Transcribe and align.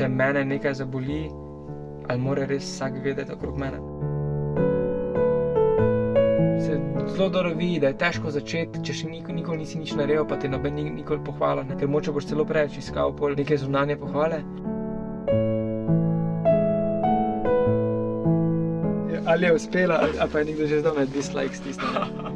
če 0.00 0.06
mene 0.08 0.40
nekaj 0.48 0.78
zaboli, 0.78 1.26
ali 2.08 2.22
mora 2.24 2.46
res 2.48 2.64
vsak 2.64 2.94
vedeti 3.04 3.34
okrog 3.34 3.58
mene. 3.60 3.80
Se 6.64 6.78
zelo 7.10 7.28
dobro 7.28 7.52
vidi, 7.52 7.82
da 7.82 7.90
je 7.90 7.98
težko 8.00 8.32
začeti, 8.32 8.80
če 8.86 8.96
še 8.96 9.10
nikoli, 9.10 9.36
nikoli 9.42 9.60
nisi 9.60 9.82
nič 9.82 9.92
naredil, 9.98 10.24
pa 10.24 10.40
te 10.40 10.48
noben 10.48 10.78
ni 10.78 10.86
nikoli 10.88 11.20
pohvalil, 11.26 11.68
ne? 11.68 11.76
ker 11.76 11.92
moče 11.92 12.16
boš 12.16 12.30
celo 12.32 12.48
preveč 12.48 12.80
iskal 12.80 13.12
pol 13.18 13.36
neke 13.36 13.60
zunanje 13.60 13.98
pohvale. 14.00 14.40
Ali 19.28 19.50
je 19.50 19.54
uspela, 19.60 20.00
ali 20.08 20.32
pa 20.32 20.40
je 20.40 20.48
nekdo 20.48 20.66
že 20.66 20.80
znal 20.80 20.96
med 20.96 21.12
dislike 21.12 21.60
stisnil. 21.60 22.29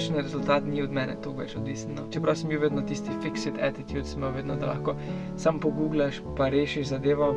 Končni 0.00 0.22
rezultat 0.22 0.64
ni 0.64 0.80
od 0.82 0.92
mene 0.96 1.12
toliko 1.20 1.42
več 1.42 1.50
odvisen. 1.58 1.90
No. 1.92 2.06
Čeprav 2.08 2.38
sem 2.40 2.48
bil 2.48 2.62
vedno 2.62 2.80
tisti 2.88 3.12
fixed 3.20 3.58
attitude, 3.60 4.06
sem 4.08 4.22
imel 4.22 4.32
vedno, 4.32 4.54
da 4.56 4.70
lahko 4.70 4.94
sam 5.36 5.58
pogooglaš, 5.60 6.22
pa 6.38 6.48
rešiš 6.48 6.86
zadevo. 6.94 7.28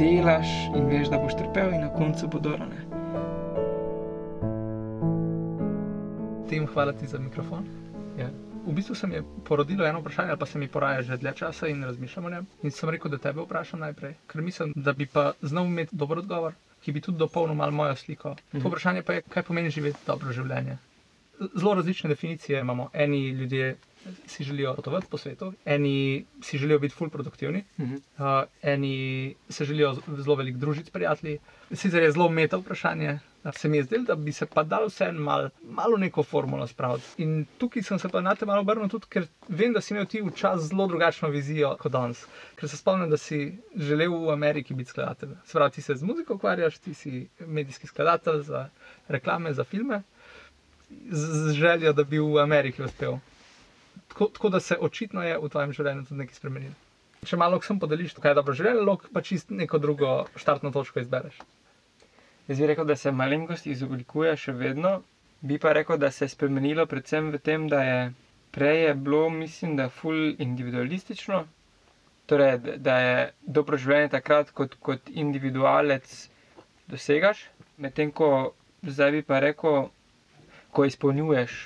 Delaš 0.00 0.48
in 0.72 0.88
veš, 0.88 1.12
da 1.12 1.20
boš 1.20 1.36
trpel, 1.42 1.74
in 1.76 1.84
na 1.84 1.92
koncu 1.92 2.32
bo 2.32 2.40
dobro. 2.40 2.72
ne. 2.72 2.80
Tim, 6.48 6.64
hvala 6.72 6.96
ti 6.96 7.06
za 7.06 7.20
mikrofon. 7.20 7.68
Ja. 8.16 8.32
V 8.70 8.74
bistvu 8.74 8.94
se 8.94 9.06
mi 9.06 9.14
je 9.14 9.22
porodilo 9.44 9.86
eno 9.86 10.00
vprašanje, 10.00 10.30
ali 10.30 10.38
pa 10.38 10.46
se 10.46 10.58
mi 10.58 10.68
poraja 10.68 11.02
že 11.02 11.16
dlje 11.16 11.32
časa 11.34 11.66
in 11.66 11.84
razmišljam 11.84 12.24
o 12.24 12.30
njem. 12.30 12.46
In 12.62 12.70
sem 12.70 12.90
rekel, 12.90 13.10
da 13.10 13.18
tebe 13.18 13.42
vprašam 13.42 13.80
najprej, 13.80 14.14
ker 14.26 14.42
mislim, 14.42 14.72
da 14.76 14.92
bi 14.92 15.06
pa 15.06 15.24
znal 15.42 15.66
imeti 15.66 15.96
dober 15.96 16.18
odgovor, 16.18 16.52
ki 16.80 16.92
bi 16.92 17.00
tudi 17.00 17.18
dopolnil 17.18 17.54
malo 17.54 17.72
mojo 17.72 17.96
sliko. 17.96 18.36
Mhm. 18.52 18.62
To 18.62 18.68
vprašanje 18.68 19.02
pa 19.02 19.12
je, 19.12 19.22
kaj 19.24 19.42
pomeni 19.42 19.70
živeti 19.70 19.98
dobro 20.06 20.32
življenje. 20.32 20.78
Zelo 21.54 21.74
različne 21.74 22.08
definicije 22.08 22.60
imamo. 22.60 22.90
Eni 22.94 23.28
ljudje 23.30 23.76
si 24.26 24.44
želijo 24.44 24.74
potovati 24.74 25.06
po 25.10 25.18
svetu, 25.18 25.52
eni 25.66 25.94
si 26.42 26.58
želijo 26.58 26.78
biti 26.78 26.94
full 26.94 27.10
produktivni, 27.10 27.64
Mhm. 27.78 27.94
uh, 27.94 28.26
eni 28.64 28.94
se 29.48 29.64
želijo 29.64 29.94
zelo 30.08 30.34
veliko 30.34 30.58
družiti 30.58 30.86
s 30.86 30.90
prijatelji. 30.90 31.38
Sicer 31.72 32.02
je 32.02 32.12
zelo 32.12 32.28
meta 32.30 32.56
vprašanje, 32.56 33.18
se 33.52 33.68
mi 33.68 33.76
je 33.76 33.82
zdelo, 33.82 34.04
da 34.04 34.14
bi 34.16 34.32
se 34.32 34.46
pa 34.46 34.62
dal 34.64 34.86
vse 34.86 35.06
malo 35.12 35.48
mal 35.64 35.94
v 35.94 36.00
neko 36.00 36.22
formulo 36.22 36.66
spraviti. 36.66 37.06
In 37.18 37.30
tukaj 37.58 37.82
sem 37.82 37.98
se 37.98 38.08
pa 38.08 38.20
na 38.20 38.34
te 38.34 38.46
malo 38.46 38.60
obrnil 38.60 38.88
tudi, 38.88 39.08
ker 39.08 39.26
vem, 39.48 39.72
da 39.72 39.80
si 39.80 39.94
imel 39.94 40.06
ti 40.06 40.20
včasih 40.20 40.68
zelo 40.68 40.86
drugačno 40.86 41.28
vizijo 41.28 41.70
kot 41.76 41.92
danes. 41.92 42.20
Ker 42.56 42.68
se 42.68 42.76
spomnim, 42.76 43.08
da 43.10 43.16
si 43.16 43.40
želel 43.76 44.12
v 44.18 44.32
Ameriki 44.32 44.74
biti 44.74 44.90
skladatelj. 44.90 45.32
Se 45.44 45.52
pravi, 45.52 45.72
ti 45.72 45.82
se 45.82 45.96
z 45.96 46.02
muziko 46.02 46.34
ukvarjaš, 46.34 46.78
ti 46.78 46.94
si 46.94 47.14
medijski 47.40 47.86
skladatelj 47.86 48.42
za 48.42 48.66
reklame, 49.08 49.52
za 49.52 49.64
filme, 49.64 50.02
z, 50.90 51.24
z 51.46 51.52
željo, 51.54 51.92
da 51.92 52.04
bi 52.04 52.18
v 52.18 52.38
Ameriki 52.38 52.82
uspel. 52.82 53.16
Tako, 54.08 54.26
tako 54.28 54.48
da 54.48 54.60
se 54.60 54.76
očitno 54.80 55.22
je 55.22 55.38
v 55.38 55.48
tvojem 55.48 55.72
življenju 55.72 56.04
tudi 56.04 56.20
nekaj 56.20 56.34
spremenilo. 56.34 56.76
Če 57.24 57.36
malo 57.36 57.60
sem 57.62 57.78
podeliš, 57.78 58.14
kaj 58.16 58.30
je 58.30 58.34
dobro 58.34 58.54
življenje, 58.54 58.84
lahko 58.84 59.08
pa 59.12 59.20
čist 59.22 59.50
neko 59.52 59.78
drugo 59.78 60.12
štartno 60.36 60.70
točko 60.72 61.00
izbereš. 61.00 61.36
Jaz 62.50 62.58
bi 62.58 62.66
rekel, 62.66 62.84
da 62.84 62.96
se 62.96 63.12
malenkost 63.12 63.66
izoblikuje 63.66 64.32
še 64.36 64.52
vedno, 64.54 64.96
bi 65.42 65.58
pa 65.58 65.72
rekel, 65.72 65.98
da 65.98 66.10
se 66.10 66.24
je 66.24 66.28
spremenilo 66.30 66.86
predvsem 66.86 67.30
v 67.30 67.38
tem, 67.40 67.68
da 67.68 67.82
je 67.82 67.98
prej 68.50 68.80
je 68.80 68.94
bilo, 68.96 69.30
mislim, 69.30 69.76
da 69.76 69.88
ful 69.90 70.16
individualistično. 70.38 71.44
Torej, 72.26 72.56
da 72.78 72.96
je 72.98 73.14
dobro 73.42 73.76
življenje 73.76 74.08
takrat, 74.10 74.50
kot, 74.52 74.74
kot 74.80 75.10
individualec 75.12 76.10
dosegaš, 76.86 77.44
medtem 77.76 78.10
ko 78.12 78.30
zdaj 78.84 79.10
bi 79.12 79.22
pa 79.22 79.38
rekel, 79.40 79.88
ko 80.70 80.84
izpolnjuješ, 80.84 81.56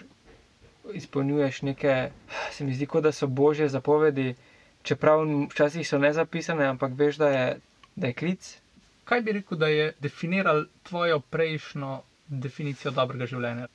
izpolnjuješ 0.94 1.62
neke, 1.62 1.96
se 2.50 2.64
mi 2.64 2.74
zdi, 2.74 2.86
kot 2.86 3.02
da 3.02 3.12
so 3.12 3.26
božje 3.28 3.68
zapovedi, 3.68 4.34
čeprav 4.82 5.24
včasih 5.48 5.88
so 5.88 5.98
nezapisane, 5.98 6.66
ampak 6.66 6.92
veš, 6.94 7.16
da 7.16 7.28
je, 7.30 7.44
da 7.96 8.06
je 8.06 8.12
klic. 8.14 8.52
Kaj 9.04 9.20
bi 9.20 9.38
rekel, 9.38 9.58
da 9.58 9.68
je 9.68 9.92
definiral 10.00 10.64
tvojo 10.82 11.20
prejšnjo 11.20 11.96
definicijo 12.28 12.92
dobrega 12.92 13.26
življenja? 13.26 13.68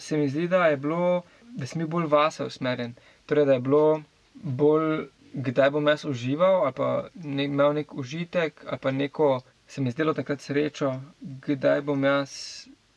se 0.00 0.16
mi 0.16 0.28
zdi, 0.28 0.48
da 0.48 0.66
je 0.66 0.76
bilo, 0.76 1.22
da 1.42 1.66
sem 1.66 1.78
bil 1.82 1.88
bolj 1.88 2.06
vase 2.06 2.44
usmerjen. 2.44 2.94
Torej, 3.26 3.44
da 3.44 3.52
je 3.52 3.60
bilo 3.60 4.02
bolj, 4.34 5.06
kdaj 5.32 5.70
bom 5.70 5.88
jaz 5.88 6.04
užival, 6.04 6.64
ali 6.64 6.72
pa 6.72 6.88
ne, 7.14 7.44
imel 7.44 7.74
nek 7.74 7.94
užitek, 7.94 8.64
ali 8.66 8.78
pa 8.78 8.90
neko, 8.90 9.30
se 9.66 9.80
mi 9.80 9.88
je 9.88 9.96
zdelo 9.98 10.14
takrat 10.14 10.40
srečo, 10.40 10.94
kdaj 11.20 11.82
bom 11.82 12.04
jaz 12.04 12.30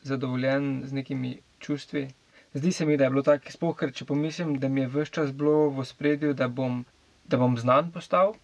zadovoljen 0.02 0.82
z 0.86 0.94
nekimi 0.94 1.38
čustvi. 1.60 2.08
Zdi 2.54 2.72
se 2.72 2.86
mi, 2.86 2.98
da 2.98 3.04
je 3.04 3.10
bilo 3.10 3.24
tako, 3.24 3.52
sploh 3.52 3.78
ker 3.78 3.94
če 3.94 4.06
pomislim, 4.06 4.58
da 4.60 4.70
mi 4.70 4.82
je 4.82 4.90
vse 4.96 5.12
čas 5.12 5.32
bilo 5.32 5.70
v 5.70 5.86
spredju, 5.86 6.34
da 6.34 6.48
bom, 6.48 6.84
da 7.26 7.38
bom 7.38 7.58
znan 7.58 7.92
postal. 7.92 8.36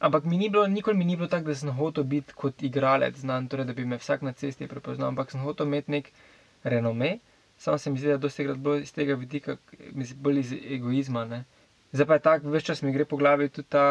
Ampak 0.00 0.24
mi 0.24 0.38
ni 0.38 0.48
bilo, 0.48 0.66
nikoli 0.66 0.96
mi 0.96 1.04
ni 1.04 1.16
bilo 1.16 1.28
tako, 1.28 1.46
da 1.46 1.54
sem 1.54 1.70
hotel 1.70 2.04
biti 2.04 2.32
kot 2.34 2.62
igralec 2.62 3.18
znan, 3.20 3.48
torej 3.48 3.66
da 3.66 3.72
bi 3.72 3.84
me 3.84 3.98
vsak 3.98 4.22
na 4.22 4.32
cesti 4.32 4.66
prepoznal, 4.66 5.08
ampak 5.08 5.30
sem 5.30 5.40
hotel 5.40 5.66
imeti 5.66 5.92
nek 5.92 6.08
renome. 6.64 7.18
Samo 7.58 7.78
se 7.78 7.90
mi 7.90 7.98
zdi, 7.98 8.06
da 8.06 8.12
je 8.12 8.18
dosti 8.18 8.44
krat 8.44 8.58
bilo 8.58 8.76
iz 8.76 8.92
tega 8.92 9.14
vidika, 9.14 9.56
mislim, 9.92 10.22
bolj 10.22 10.38
iz 10.40 10.52
egoizma. 10.70 11.24
Ne? 11.26 11.42
Zdaj 11.92 12.06
pa 12.06 12.14
je 12.14 12.22
tako, 12.22 12.50
več 12.50 12.64
čas 12.64 12.80
mi 12.82 12.92
gre 12.92 13.04
po 13.04 13.16
glavi 13.16 13.48
tudi 13.50 13.68
ta 13.68 13.84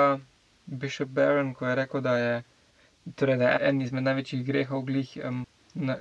Bishop 0.65 1.09
Barron, 1.09 1.53
ko 1.53 1.67
je 1.67 1.75
rekel, 1.75 2.01
da 2.01 2.15
je, 2.17 2.33
torej, 3.15 3.37
da 3.37 3.51
je 3.51 3.69
en 3.69 3.81
izmed 3.81 4.03
največjih 4.03 4.41
grehov 4.45 4.81
glih 4.83 5.13
um, 5.23 5.43
na, 5.75 5.99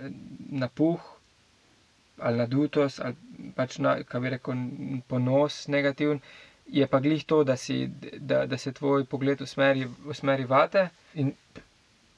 napuh 0.56 1.04
ali 2.18 2.38
nadutost 2.38 3.00
ali 3.00 3.14
pač 3.56 3.76
na, 3.78 3.98
kaj 4.04 4.20
bi 4.20 4.32
rekel, 4.32 4.64
ponos 5.08 5.66
negativen. 5.68 6.24
Je 6.68 6.86
pa 6.86 7.00
glih 7.00 7.24
to, 7.24 7.44
da, 7.44 7.56
si, 7.56 7.86
da, 8.12 8.46
da 8.46 8.58
se 8.58 8.72
tvoj 8.72 9.04
pogled 9.04 9.40
usmeri, 9.40 9.86
usmeri 10.06 10.44
vate. 10.44 10.88
In 11.14 11.32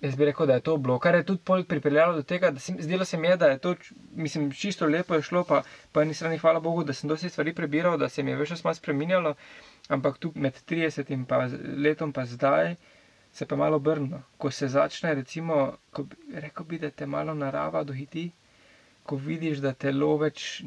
jaz 0.00 0.16
bi 0.16 0.24
rekel, 0.24 0.46
da 0.46 0.54
je 0.54 0.60
to 0.60 0.76
bilo, 0.76 0.98
kar 0.98 1.14
je 1.14 1.22
tudi 1.24 1.40
pripeljalo 1.64 2.14
do 2.14 2.22
tega, 2.24 2.50
da 2.50 2.58
se, 2.58 2.74
zdelo 2.80 3.04
se 3.04 3.16
mi 3.16 3.28
je, 3.28 3.36
da 3.36 3.46
je 3.46 3.58
to, 3.58 3.74
mislim, 4.16 4.52
čisto 4.52 4.86
lepo 4.86 5.20
šlo, 5.22 5.44
pa 5.44 5.62
po 5.92 6.02
eni 6.02 6.14
strani 6.14 6.38
hvala 6.38 6.60
Bogu, 6.60 6.84
da 6.84 6.92
sem 6.92 7.08
dosti 7.08 7.28
stvari 7.28 7.52
prebiral, 7.54 7.98
da 7.98 8.08
se 8.08 8.22
mi 8.22 8.30
je 8.30 8.36
več 8.36 8.48
čas 8.50 8.64
spremenjalo, 8.74 9.34
ampak 9.88 10.18
tu 10.18 10.32
med 10.36 10.56
30 10.64 11.10
in 11.10 11.24
pa 11.24 11.44
letom 11.78 12.12
pa 12.12 12.24
zdaj 12.26 12.74
se 13.32 13.46
pa 13.46 13.56
malo 13.56 13.76
obrne. 13.76 14.22
Ko 14.36 14.50
se 14.50 14.68
začne, 14.68 15.14
recimo, 15.14 15.58
ko, 15.90 16.02
bi- 16.04 16.16
rekel 16.34 16.66
bi, 16.66 16.78
da 16.78 16.90
te 16.90 17.06
malo 17.06 17.34
narava 17.34 17.84
dohiti, 17.84 18.30
ko 19.04 19.16
vidiš, 19.16 19.58
da 19.58 19.72
telo 19.74 20.16
več, 20.16 20.62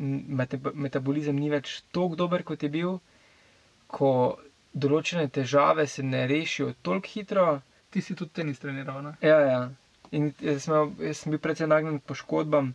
metabolizem 0.76 1.36
ni 1.36 1.50
več 1.50 1.82
tako 1.92 2.16
dober, 2.16 2.44
kot 2.44 2.64
je 2.64 2.70
bil, 2.70 2.96
ko 3.94 4.09
določene 4.74 5.28
težave 5.30 5.86
se 5.88 6.04
ne 6.04 6.26
rešijo 6.28 6.74
tako 6.81 7.08
hitro. 7.08 7.48
Ti 7.94 8.02
si 8.02 8.16
tudi 8.18 8.34
tenis 8.40 8.62
treniral, 8.62 9.04
ne? 9.06 9.12
Ja, 9.22 9.38
ja. 9.46 9.59
In 10.18 10.31
jaz 10.42 10.66
sem, 10.66 10.74
imel, 10.74 10.90
jaz 11.09 11.22
sem 11.22 11.34
bil 11.34 11.42
precej 11.42 11.70
nagnjen 11.70 12.00
k 12.00 12.08
poškodbam, 12.09 12.72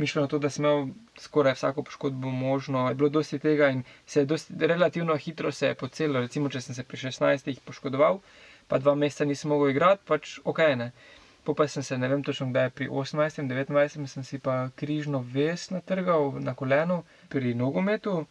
mišljeno 0.00 0.28
to, 0.28 0.38
da 0.38 0.50
sem 0.52 0.64
imel 0.64 0.82
skoraj 1.18 1.56
vsako 1.56 1.84
poškodbo 1.88 2.32
možno. 2.32 2.84
Je 2.88 2.94
bilo 2.94 3.08
dosti 3.10 3.40
tega 3.40 3.70
in 3.72 3.82
se 4.06 4.20
je 4.20 4.28
dosti, 4.28 4.56
relativno 4.60 5.16
hitro 5.16 5.52
se 5.52 5.72
je 5.72 5.74
pocelo. 5.74 6.20
Recimo, 6.20 6.52
če 6.52 6.60
sem 6.60 6.76
se 6.76 6.84
pri 6.84 7.00
16 7.06 7.60
poškodoval, 7.64 8.20
pa 8.68 8.78
dva 8.78 8.94
meseca 8.94 9.24
nisem 9.24 9.52
mogel 9.52 9.72
igrati, 9.72 10.04
pač 10.04 10.36
ok, 10.44 10.62
ne. 10.76 10.92
Po 11.44 11.54
pa 11.56 11.64
sem 11.68 11.82
se, 11.82 11.96
ne 11.98 12.08
vem 12.08 12.22
točno 12.22 12.50
kdaj, 12.50 12.70
pri 12.76 12.88
18, 12.92 13.48
29 13.48 14.08
sem 14.12 14.24
si 14.24 14.38
pa 14.38 14.68
križno 14.76 15.24
vez 15.32 15.70
natrgal 15.72 16.34
na 16.40 16.52
kolenu 16.54 17.02
pri 17.28 17.54
nogometu. 17.56 18.26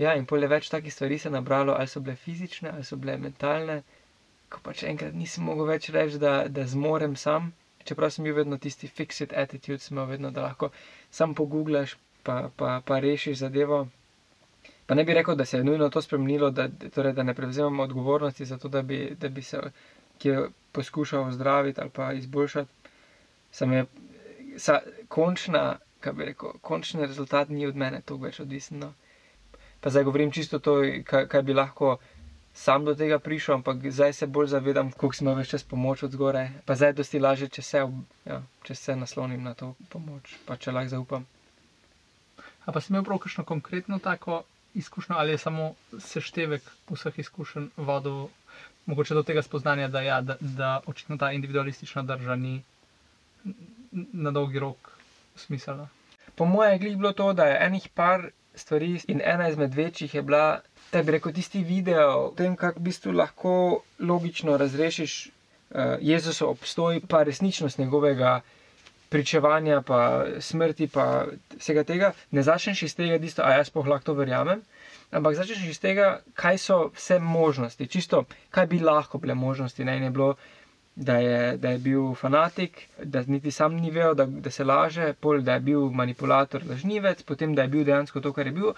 Ja, 0.00 0.14
in 0.16 0.24
pole 0.24 0.48
več 0.48 0.70
takih 0.72 0.92
stvari 0.94 1.18
se 1.20 1.28
je 1.28 1.32
nabralo, 1.34 1.74
ali 1.76 1.90
so 1.92 2.00
bile 2.00 2.16
fizične, 2.16 2.70
ali 2.72 2.84
so 2.88 2.96
bile 2.96 3.18
mentalne. 3.20 3.82
Ko 4.48 4.60
pač 4.64 4.84
enkrat 4.88 5.14
nisem 5.14 5.44
mogel 5.44 5.68
več 5.68 5.90
reči, 5.92 6.18
da, 6.22 6.32
da 6.48 6.64
zmorem 6.66 7.16
sam, 7.20 7.50
čeprav 7.84 8.12
sem 8.14 8.24
bil 8.24 8.38
vedno 8.38 8.58
tisti 8.58 8.88
fixed 8.88 9.34
attitude, 9.42 9.78
sem 9.84 9.96
imel 9.96 10.08
vedno, 10.14 10.30
da 10.32 10.46
lahko 10.46 10.70
sam 11.10 11.34
pogooglaš, 11.34 11.96
pa, 12.24 12.38
pa, 12.56 12.78
pa 12.86 12.98
rešiš 13.04 13.42
zadevo. 13.42 13.82
Pa 14.86 14.96
ne 14.96 15.04
bi 15.04 15.14
rekel, 15.14 15.36
da 15.36 15.44
se 15.44 15.60
je 15.60 15.64
nujno 15.64 15.90
to 15.90 16.02
spremenilo, 16.02 16.48
da, 16.50 16.66
torej, 16.94 17.12
da 17.12 17.22
ne 17.22 17.34
prevzemam 17.34 17.80
odgovornosti 17.80 18.44
za 18.44 18.58
to, 18.58 18.68
da 18.68 18.82
bi, 18.82 19.02
da 19.20 19.28
bi 19.28 19.42
se 19.42 19.60
kje 20.18 20.48
poskušal 20.72 21.28
ozdraviti 21.28 21.80
ali 21.80 21.90
pa 21.90 22.12
izboljšati. 22.12 22.70
Sam 23.50 23.72
je, 23.72 23.84
sa, 24.56 24.80
končna, 25.08 25.62
kaj 26.00 26.12
bi 26.12 26.24
rekel, 26.24 26.56
končni 26.60 27.06
rezultat 27.06 27.48
ni 27.48 27.66
od 27.66 27.76
mene 27.76 28.00
toliko 28.00 28.26
več 28.26 28.40
odvisen. 28.40 28.78
No. 28.78 28.92
Pa 29.80 29.90
zdaj 29.90 30.04
govorim 30.04 30.32
čisto 30.32 30.58
to, 30.58 30.74
kaj, 31.04 31.26
kaj 31.26 31.42
bi 31.42 31.54
lahko 31.54 31.98
sam 32.54 32.84
do 32.84 32.94
tega 32.94 33.18
prišel, 33.18 33.54
ampak 33.54 33.86
zdaj 33.86 34.12
se 34.12 34.26
bolj 34.26 34.46
zavedam, 34.46 34.90
koliko 34.92 35.16
smo 35.16 35.34
več 35.34 35.48
čas 35.48 35.64
pomoč 35.64 36.02
od 36.02 36.12
zgoraj. 36.12 36.50
Pa 36.66 36.74
zdaj 36.74 36.88
je 36.88 36.98
dosti 37.00 37.20
lažje, 37.20 37.48
če 37.48 37.62
se, 37.62 37.82
ob- 37.82 38.02
ja, 38.26 38.40
če 38.62 38.74
se 38.74 38.96
naslonim 38.96 39.42
na 39.42 39.54
to 39.54 39.74
pomoč, 39.88 40.34
pa 40.46 40.56
če 40.56 40.72
lahko 40.72 40.90
zaupam. 40.90 41.26
A 42.66 42.72
pa 42.72 42.80
si 42.80 42.92
imel 42.92 43.04
prav 43.04 43.18
kakšno 43.18 43.44
konkretno 43.44 43.98
tako 43.98 44.42
izkušnjo, 44.74 45.16
ali 45.16 45.32
je 45.32 45.38
samo 45.38 45.70
seštevek 45.98 46.62
vseh 46.90 47.18
izkušenj 47.18 47.70
vodil, 47.76 48.28
mogoče 48.86 49.14
do 49.14 49.22
tega 49.22 49.42
spoznanja, 49.42 49.88
da, 49.88 50.00
ja, 50.00 50.20
da, 50.20 50.36
da 50.40 50.80
očitno 50.86 51.16
ta 51.16 51.32
individualistična 51.32 52.02
drža 52.02 52.36
ni 52.36 52.60
na 54.12 54.30
dolgi 54.30 54.58
rok 54.58 54.90
smiselna. 55.36 55.88
po 56.34 56.44
mojem 56.44 56.82
je 56.82 56.96
bilo 56.96 57.12
to, 57.12 57.32
da 57.32 57.44
je 57.44 57.58
enih 57.66 57.88
par 57.94 58.28
stvari 58.60 58.92
in 59.08 59.20
ena 59.24 59.48
izmed 59.48 59.74
večjih 59.74 60.14
je 60.14 60.22
bila, 60.22 60.60
da 60.92 61.02
bi 61.02 61.16
rekel, 61.16 61.32
tisti 61.32 61.64
video 61.64 62.08
o 62.18 62.30
tem, 62.36 62.56
kako 62.56 62.80
v 62.80 62.88
bistvu 62.88 63.12
lahko 63.12 63.52
logično 63.98 64.56
razrešiš 64.56 65.14
uh, 65.26 65.96
Jezusov 66.00 66.50
obstoj, 66.50 67.00
pa 67.08 67.22
resničnost 67.22 67.78
njegovega 67.78 68.40
pričevanja, 69.10 69.82
pa 69.82 70.24
smrti, 70.40 70.86
pa 70.86 71.24
vsega 71.58 71.84
tega. 71.84 72.12
Ne 72.30 72.42
začneš 72.42 72.82
iz 72.82 72.94
tega, 72.94 73.18
isto, 73.26 73.42
a 73.42 73.56
jaz 73.58 73.70
lahko 73.74 74.04
to 74.04 74.14
verjamem. 74.14 74.62
Ampak 75.10 75.34
začneš 75.34 75.66
iz 75.66 75.80
tega, 75.82 76.20
kaj 76.38 76.58
so 76.58 76.76
vse 76.94 77.18
možnosti, 77.18 77.88
čisto 77.90 78.24
kaj 78.50 78.66
bi 78.66 78.78
lahko 78.78 79.18
bile 79.18 79.34
možnosti. 79.34 79.84
Ne, 79.84 79.98
ne 80.00 80.10
bilo, 80.10 80.36
da 81.00 81.16
je, 81.16 81.56
da 81.56 81.70
je 81.70 81.78
bil 81.78 82.14
fanatik, 82.14 82.82
da 83.04 83.22
niti 83.26 83.50
sam 83.50 83.74
ni 83.74 83.90
vedel, 83.90 84.14
da, 84.14 84.26
da 84.26 84.50
se 84.50 84.64
laže, 84.64 85.12
pol, 85.20 85.40
da 85.40 85.56
je 85.56 85.60
bil 85.60 85.88
manipulator, 85.90 86.62
lažnivec, 86.68 87.22
potem 87.22 87.54
da 87.54 87.62
je 87.62 87.68
bil 87.68 87.84
dejansko 87.84 88.20
to, 88.20 88.32
kar 88.36 88.46
je 88.46 88.52
bil, 88.52 88.72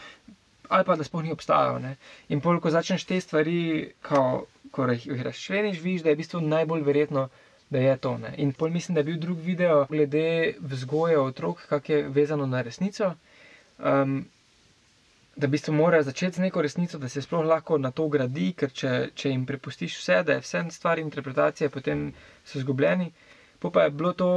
ali 0.68 0.84
pa 0.84 0.96
da 0.96 1.04
sploh 1.04 1.24
ni 1.26 1.32
obstajal. 1.34 1.80
Ne. 1.82 1.96
In 2.28 2.40
pol, 2.40 2.60
ko 2.62 2.70
začneš 2.70 3.04
te 3.10 3.18
stvari, 3.20 3.62
ko, 4.06 4.44
ko 4.70 4.86
jih 4.92 5.24
razšveniš, 5.26 5.80
vidiš, 5.82 6.04
da 6.06 6.12
je 6.12 6.14
v 6.14 6.22
bistvu 6.22 6.44
najbolj 6.46 6.86
verjetno. 6.86 7.28
Da 7.72 7.80
je 7.80 7.92
to. 8.04 8.18
Ne. 8.20 8.34
In 8.36 8.50
pol 8.52 8.68
mislim, 8.68 8.94
da 8.94 9.00
je 9.00 9.04
bil 9.04 9.20
drug 9.20 9.38
video 9.40 9.86
glede 9.88 10.54
vzgoje 10.60 11.16
otrok, 11.18 11.62
kako 11.68 11.92
je 11.92 12.08
vezano 12.08 12.46
na 12.46 12.60
resnico. 12.62 13.14
Um, 13.78 14.26
da 15.36 15.46
v 15.46 15.50
bistvu 15.50 15.72
morajo 15.74 16.02
začeti 16.02 16.36
z 16.36 16.40
neko 16.40 16.62
resnico, 16.62 16.98
da 16.98 17.08
se 17.08 17.22
sploh 17.22 17.44
lahko 17.44 17.78
na 17.78 17.90
to 17.90 18.08
gradi, 18.08 18.52
ker 18.52 18.72
če, 18.72 18.90
če 19.14 19.30
jim 19.32 19.46
prepustiš 19.48 19.96
vse, 20.00 20.18
da 20.28 20.36
je 20.36 20.44
vse 20.44 20.64
stvar 20.70 21.00
interpretacije, 21.00 21.70
potem 21.70 22.10
so 22.44 22.58
izgubljeni. 22.60 23.12
Po 23.58 23.70
pa 23.70 23.88
je 23.88 23.90
bilo 23.90 24.12
to. 24.12 24.28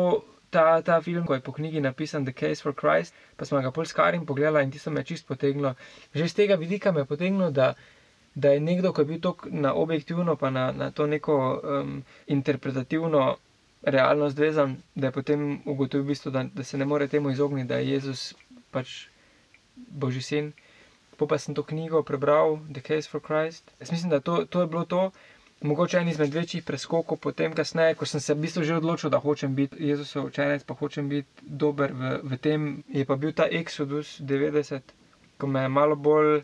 Ta, 0.55 0.79
ta 0.87 1.01
film, 1.03 1.25
ko 1.27 1.33
je 1.35 1.41
po 1.43 1.51
knjigi 1.51 1.81
napisan 1.83 2.23
The 2.23 2.31
Case 2.31 2.63
for 2.63 2.71
Christ, 2.71 3.15
pa 3.35 3.43
smo 3.43 3.59
ga 3.59 3.73
pol 3.75 3.83
skarim 3.83 4.23
pogledali 4.25 4.63
in 4.63 4.69
ti 4.71 4.79
so 4.79 4.91
me 4.93 5.01
čist 5.03 5.27
potegnilo. 5.27 5.73
Že 6.13 6.27
z 6.31 6.33
tega 6.37 6.55
vidika 6.55 6.93
me 6.95 7.01
je 7.01 7.09
potegnilo, 7.09 7.49
da, 7.51 7.73
da 8.35 8.53
je 8.53 8.61
nekdo, 8.63 8.93
ki 8.95 9.03
je 9.03 9.05
bil 9.09 9.19
tako 9.19 9.51
na 9.51 9.73
objektivno, 9.73 10.37
pa 10.39 10.53
na, 10.55 10.69
na 10.71 10.91
to 10.95 11.09
neko 11.11 11.35
um, 11.59 11.97
interpretativno 12.27 13.35
realnost 13.83 14.39
vezan, 14.39 14.77
da 14.95 15.07
je 15.07 15.17
potem 15.17 15.59
ugotovil, 15.65 16.05
v 16.05 16.13
bistvu, 16.13 16.31
da, 16.31 16.45
da 16.53 16.63
se 16.63 16.77
ne 16.77 16.85
more 16.85 17.07
temu 17.07 17.33
izogniti, 17.35 17.67
da 17.67 17.81
je 17.81 17.89
Jezus 17.89 18.33
pač 18.71 19.09
Božji 19.75 20.21
sin. 20.21 20.53
Po 21.15 21.27
pa 21.27 21.37
sem 21.37 21.55
to 21.55 21.63
knjigo 21.63 22.03
prebral, 22.03 22.59
The 22.69 22.81
Case 22.81 23.09
for 23.09 23.21
Christ. 23.21 23.71
Jaz 23.79 23.91
mislim, 23.91 24.09
da 24.09 24.19
to, 24.19 24.45
to 24.45 24.61
je 24.61 24.67
bilo 24.67 24.85
to, 24.85 25.11
mogoče 25.61 25.97
en 25.97 26.07
izmed 26.07 26.33
večjih 26.33 26.63
preskokov, 26.63 27.17
potem 27.17 27.53
kasneje, 27.53 27.95
ko 27.95 28.05
sem 28.05 28.19
se 28.21 28.33
v 28.33 28.39
bistvu 28.39 28.63
že 28.63 28.75
odločil, 28.75 29.09
da 29.09 29.19
hočem 29.19 29.55
biti 29.55 29.79
Jezusov 29.81 30.25
učenec, 30.25 30.63
pa 30.63 30.73
hočem 30.73 31.09
biti 31.09 31.27
dober 31.41 31.93
v, 31.93 32.11
v 32.23 32.37
tem. 32.37 32.65
Je 32.89 33.05
pa 33.05 33.15
bil 33.15 33.31
ta 33.31 33.47
Exodus 33.51 34.19
90, 34.21 34.81
ko 35.37 35.47
me 35.47 35.61
je 35.61 35.69
malo 35.69 35.95
bolj, 35.95 36.43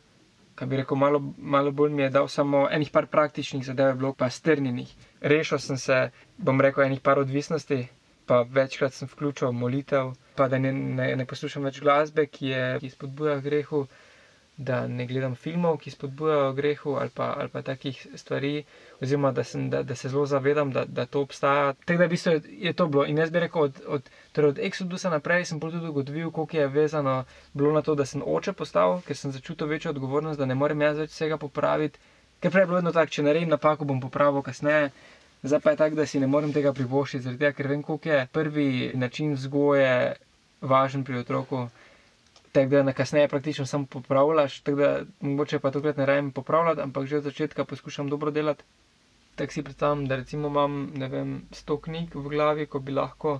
kaj 0.55 0.67
bi 0.67 0.77
rekel, 0.77 0.97
malo, 0.97 1.19
malo 1.37 1.71
bolj 1.71 1.91
mi 1.91 2.03
je 2.03 2.09
dal 2.09 2.27
samo 2.27 2.67
enih 2.69 2.91
par 2.91 3.07
praktičnih 3.07 3.65
zadev, 3.65 3.95
bilo 3.95 4.13
pa 4.13 4.29
strnjenih. 4.29 4.89
Rešil 5.21 5.59
sem 5.59 5.77
se, 5.77 5.99
bom 6.37 6.61
rekel, 6.61 6.83
enih 6.83 7.01
par 7.01 7.19
odvisnosti. 7.19 7.87
Pa 8.25 8.43
večkrat 8.43 8.93
sem 8.93 9.09
vključil 9.09 9.51
molitev, 9.51 10.13
pa 10.35 10.47
da 10.47 10.57
ne, 10.57 10.71
ne, 10.71 11.15
ne 11.15 11.25
poslušam 11.25 11.65
več 11.65 11.81
glasbe, 11.81 12.27
ki 12.27 12.47
je 12.47 12.61
ki 12.79 12.89
spodbuja 12.89 13.39
grehu 13.41 13.81
da 14.61 14.87
ne 14.87 15.05
gledam 15.05 15.35
filmov, 15.35 15.77
ki 15.77 15.91
spodbujajo 15.91 16.53
grehu 16.53 16.95
ali 16.95 17.09
pa, 17.09 17.33
ali 17.37 17.49
pa 17.49 17.61
takih 17.61 18.07
stvari, 18.15 18.63
oziroma 19.01 19.31
da, 19.31 19.43
sem, 19.43 19.69
da, 19.69 19.83
da 19.83 19.95
se 19.95 20.09
zelo 20.09 20.25
zavedam, 20.25 20.71
da, 20.71 20.85
da 20.87 21.05
to 21.05 21.21
obstaja. 21.21 21.73
Tako 21.75 21.97
da 21.97 22.05
v 22.05 22.09
bistvu 22.09 22.33
je 22.59 22.73
to 22.73 22.87
bilo. 22.87 23.05
In 23.05 23.17
jaz 23.17 23.29
bi 23.29 23.39
rekel, 23.39 23.61
od, 23.61 23.81
od, 23.87 24.09
torej 24.31 24.49
od 24.49 24.61
Exodusa 24.61 25.09
naprej 25.09 25.45
sem 25.45 25.59
tudi 25.59 25.81
ugotovil, 25.83 26.31
koliko 26.31 26.57
je 26.57 26.67
vezano 26.69 27.15
bilo 27.53 27.71
na 27.71 27.81
to, 27.81 27.95
da 27.95 28.05
sem 28.05 28.23
oče 28.27 28.53
postal, 28.53 28.99
ker 29.01 29.17
sem 29.17 29.31
začutil 29.31 29.67
večjo 29.67 29.91
odgovornost, 29.91 30.39
da 30.39 30.45
ne 30.45 30.55
morem 30.55 30.81
jaz 30.81 30.97
več 30.97 31.11
vsega 31.11 31.37
popraviti. 31.37 31.99
Ker 32.39 32.51
prej 32.51 32.63
je 32.63 32.67
bilo 32.67 32.79
vedno 32.79 32.91
tako, 32.91 33.11
če 33.11 33.23
naredim 33.23 33.49
napako, 33.49 33.85
bom 33.85 33.99
popravil 34.01 34.41
kasneje. 34.41 34.91
Zdaj 35.43 35.59
pa 35.59 35.71
je 35.71 35.77
tako, 35.77 35.95
da 35.95 36.05
si 36.05 36.19
ne 36.19 36.27
morem 36.27 36.53
tega 36.53 36.73
privoščiti, 36.73 37.33
tega, 37.33 37.51
ker 37.51 37.67
vem, 37.67 37.81
koliko 37.83 38.09
je 38.09 38.27
prvi 38.31 38.69
način 38.95 39.33
vzgoje 39.33 39.93
važen 40.61 41.03
pri 41.03 41.17
otroku 41.17 41.63
tako 42.51 42.69
da 42.69 42.83
na 42.83 42.93
kasneje 42.93 43.27
praktično 43.27 43.65
samo 43.65 43.85
popravljaš, 43.85 44.59
tako 44.59 44.77
da 44.77 44.87
mogoče 45.21 45.59
pa 45.59 45.71
tokrat 45.71 45.97
ne 45.97 46.05
rajem 46.05 46.31
popravljati, 46.31 46.81
ampak 46.81 47.05
že 47.05 47.17
od 47.17 47.23
začetka 47.23 47.65
poskušam 47.65 48.09
dobro 48.09 48.31
delati. 48.31 48.63
Tako 49.35 49.53
si 49.53 49.63
predstavljam, 49.63 50.07
da 50.07 50.15
recimo 50.15 50.47
imam, 50.47 50.73
ne 50.95 51.07
vem, 51.07 51.29
sto 51.53 51.77
knjig 51.79 52.15
v 52.15 52.29
glavi, 52.29 52.65
ko 52.65 52.79
bi 52.79 52.91
lahko 52.91 53.37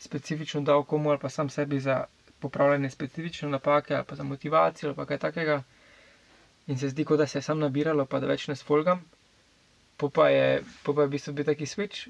specifično 0.00 0.60
dal 0.60 0.84
komu 0.84 1.10
ali 1.10 1.18
pa 1.18 1.28
sam 1.28 1.48
sebi 1.50 1.80
za 1.80 2.04
popravljanje 2.38 2.90
specifične 2.90 3.48
napake 3.48 3.94
ali 3.94 4.04
pa 4.04 4.14
za 4.14 4.22
motivacijo 4.24 4.88
ali 4.88 4.96
pa 4.96 5.06
kaj 5.06 5.18
takega. 5.18 5.62
In 6.66 6.78
se 6.78 6.88
zdi, 6.88 7.04
kot 7.04 7.18
da 7.18 7.26
se 7.26 7.38
je 7.38 7.42
sam 7.42 7.58
nabiralo, 7.58 8.04
pa 8.06 8.20
da 8.20 8.26
več 8.26 8.48
ne 8.48 8.56
sfolgam. 8.56 9.02
Po 9.96 10.08
pa 10.10 10.28
je, 10.28 10.46
po 10.82 10.94
pa 10.94 11.02
je 11.02 11.06
v 11.06 11.12
bistvu 11.12 11.32
bil 11.32 11.44
taki 11.44 11.66
switch, 11.66 12.08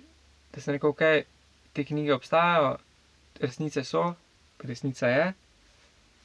da 0.52 0.60
sem 0.60 0.74
rekel, 0.74 0.90
ok, 0.90 1.02
te 1.72 1.84
knjige 1.84 2.14
obstajajo, 2.14 2.76
resnice 3.38 3.84
so, 3.84 4.06
resnica 4.60 5.08
je 5.08 5.26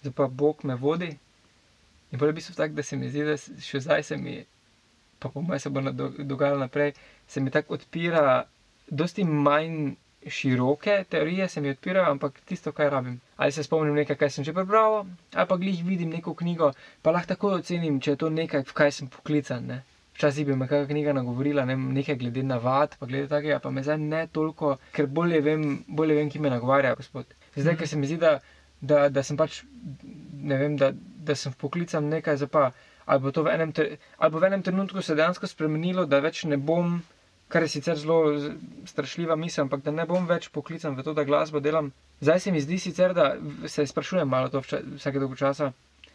zdaj 0.01 0.13
pa 0.17 0.27
Bog 0.27 0.65
me 0.65 0.75
vodi. 0.75 1.11
In 2.11 2.19
bolj 2.19 2.33
bi 2.35 2.41
se 2.41 2.53
tako, 2.53 2.73
da 2.73 2.83
se 2.83 2.97
mi 2.97 3.09
zdi, 3.09 3.23
da 3.23 3.37
še 3.37 3.79
zdaj 3.79 4.03
se 4.03 4.17
mi, 4.17 4.41
pa 5.19 5.29
po 5.29 5.41
mojem 5.41 5.59
se 5.59 5.69
bo 5.69 5.81
dogajalo 6.23 6.59
naprej, 6.59 6.93
se 7.27 7.41
mi 7.41 7.51
tako 7.51 7.77
odpira, 7.79 8.43
dosti 8.89 9.23
manj 9.23 9.93
široke 10.27 11.03
teorije 11.09 11.47
se 11.49 11.61
mi 11.61 11.69
odpirajo, 11.69 12.11
ampak 12.11 12.41
tisto, 12.45 12.71
kaj 12.71 12.89
rabim. 12.89 13.21
Ali 13.37 13.51
se 13.51 13.63
spomnim 13.63 13.95
nekaj, 13.95 14.15
kaj 14.15 14.29
sem 14.29 14.43
že 14.43 14.53
prebral, 14.53 15.05
ali 15.33 15.47
pa 15.47 15.57
glih 15.57 15.85
vidim 15.85 16.09
neko 16.09 16.33
knjigo, 16.35 16.73
pa 17.01 17.11
lahko 17.11 17.27
tako 17.27 17.53
ocenim, 17.57 17.99
če 17.99 18.11
je 18.11 18.17
to 18.17 18.29
nekaj, 18.29 18.63
v 18.67 18.73
kaj 18.73 18.91
sem 18.91 19.09
poklican. 19.09 19.65
Ne? 19.65 19.81
Včasih 20.13 20.45
bi 20.45 20.55
me 20.55 20.67
kakšna 20.67 20.91
knjiga 20.91 21.13
nagovorila, 21.17 21.65
ne, 21.65 21.75
nekaj 21.75 22.19
glede 22.21 22.43
navad, 22.43 22.97
pa 22.99 23.05
glede 23.05 23.31
takega, 23.31 23.59
pa 23.59 23.71
me 23.71 23.83
zdaj 23.83 23.97
ne 23.97 24.25
toliko, 24.27 24.75
ker 24.93 25.07
bolje 25.07 25.41
vem, 25.41 25.83
bolje 25.87 26.19
vem, 26.19 26.29
ki 26.29 26.39
me 26.39 26.49
nagovarja, 26.49 26.95
gospod. 26.95 27.25
Zdaj, 27.55 27.73
-hmm. 27.73 27.79
ker 27.79 27.87
se 27.87 27.97
mi 27.97 28.07
zdi, 28.07 28.17
da 28.17 28.39
da, 28.81 29.09
da 29.09 29.23
sem 29.23 29.37
pač, 29.37 29.61
ne 30.41 30.57
vem, 30.57 30.77
da, 30.77 30.91
da 31.21 31.35
sem 31.35 31.53
poklican 31.53 32.09
nekaj 32.09 32.37
za 32.37 32.47
pa. 32.47 32.71
Ali 33.05 33.21
bo 33.21 33.43
v 33.43 33.51
enem, 33.51 33.73
ali 34.17 34.31
v 34.33 34.47
enem 34.47 34.61
trenutku 34.63 35.01
se 35.01 35.15
dejansko 35.15 35.47
spremenilo, 35.47 36.05
da 36.05 36.19
več 36.21 36.43
ne 36.45 36.57
bom, 36.57 36.99
kar 37.51 37.63
je 37.63 37.71
sicer 37.73 37.97
zelo 37.97 38.19
strašljiva 38.87 39.35
misel, 39.35 39.65
ampak 39.65 39.81
da 39.83 39.91
ne 39.91 40.05
bom 40.07 40.27
več 40.29 40.49
poklican 40.49 40.95
v 40.95 41.03
to, 41.03 41.13
da 41.13 41.25
glasbo 41.25 41.59
delam. 41.59 41.91
Zdaj 42.21 42.39
se 42.39 42.51
mi 42.51 42.61
zdi 42.61 42.77
sicer, 42.79 43.13
da 43.13 43.33
se 43.67 43.85
sprašujem 43.85 44.29
malo 44.29 44.49
to 44.49 44.61
vsake 44.61 45.19
dolgo 45.19 45.35
časa, 45.35 45.71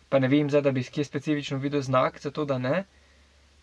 pa 0.09 0.19
ne 0.19 0.31
vem, 0.31 0.51
zdaj, 0.51 0.63
da 0.63 0.73
bi 0.73 0.85
kje 0.85 1.05
specifično 1.05 1.59
videl 1.59 1.83
znak 1.83 2.21
za 2.23 2.31
to, 2.31 2.45
da 2.45 2.59
ne. 2.59 2.85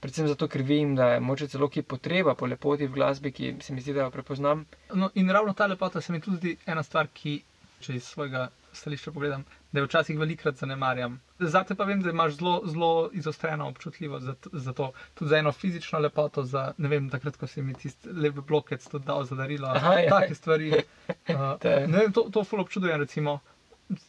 Predvsem 0.03 0.27
zato, 0.27 0.47
ker 0.47 0.61
vem, 0.67 0.95
da 0.95 1.13
je 1.13 1.19
moče 1.23 1.47
celo 1.47 1.69
ki 1.71 1.81
potreba 1.83 2.35
po 2.35 2.45
lepoti 2.45 2.87
v 2.87 2.97
glasbi, 2.97 3.31
ki 3.31 3.53
se 3.63 3.73
mi 3.73 3.81
zdi, 3.81 3.95
da 3.95 4.03
jo 4.03 4.11
prepoznam. 4.11 4.65
No, 4.93 5.09
in 5.15 5.31
ravno 5.31 5.53
ta 5.53 5.65
lepota 5.65 6.01
se 6.01 6.11
mi 6.11 6.19
tudi 6.21 6.57
ena 6.67 6.83
stvar, 6.83 7.07
ki 7.07 7.37
če 7.79 7.95
iz 7.95 8.09
svojega 8.11 8.49
stališča 8.73 9.11
pogledam, 9.11 9.43
da 9.71 9.79
jo 9.79 9.85
včasih 9.85 10.19
velikrat 10.19 10.55
zanemarjam. 10.55 11.19
Zate 11.39 11.75
pa 11.75 11.83
vem, 11.83 12.01
da 12.01 12.09
imaš 12.09 12.33
zelo, 12.37 12.61
zelo 12.65 13.09
izostreno 13.13 13.67
občutljivost 13.67 14.25
za, 14.25 14.35
za 14.53 14.73
to, 14.73 14.91
tudi 15.13 15.29
za 15.29 15.37
eno 15.37 15.51
fizično 15.51 15.99
lepoto, 15.99 16.43
za 16.43 16.73
ne 16.77 16.89
vem, 16.89 17.09
takrat, 17.09 17.37
ko 17.37 17.47
si 17.47 17.61
mi 17.61 17.73
tisti 17.73 18.09
levi 18.09 18.41
blokec 18.41 18.87
tudi 18.87 19.05
dal 19.05 19.23
za 19.23 19.35
darilo. 19.35 19.67
Aha, 19.67 19.93
ja. 19.99 20.09
take 20.09 20.35
stvari. 20.35 20.71
Uh, 20.73 20.75
ne 21.91 21.97
vem, 21.97 22.11
to, 22.11 22.27
to 22.31 22.43
ful 22.43 22.61
občudujem, 22.61 22.99
recimo. 22.99 23.39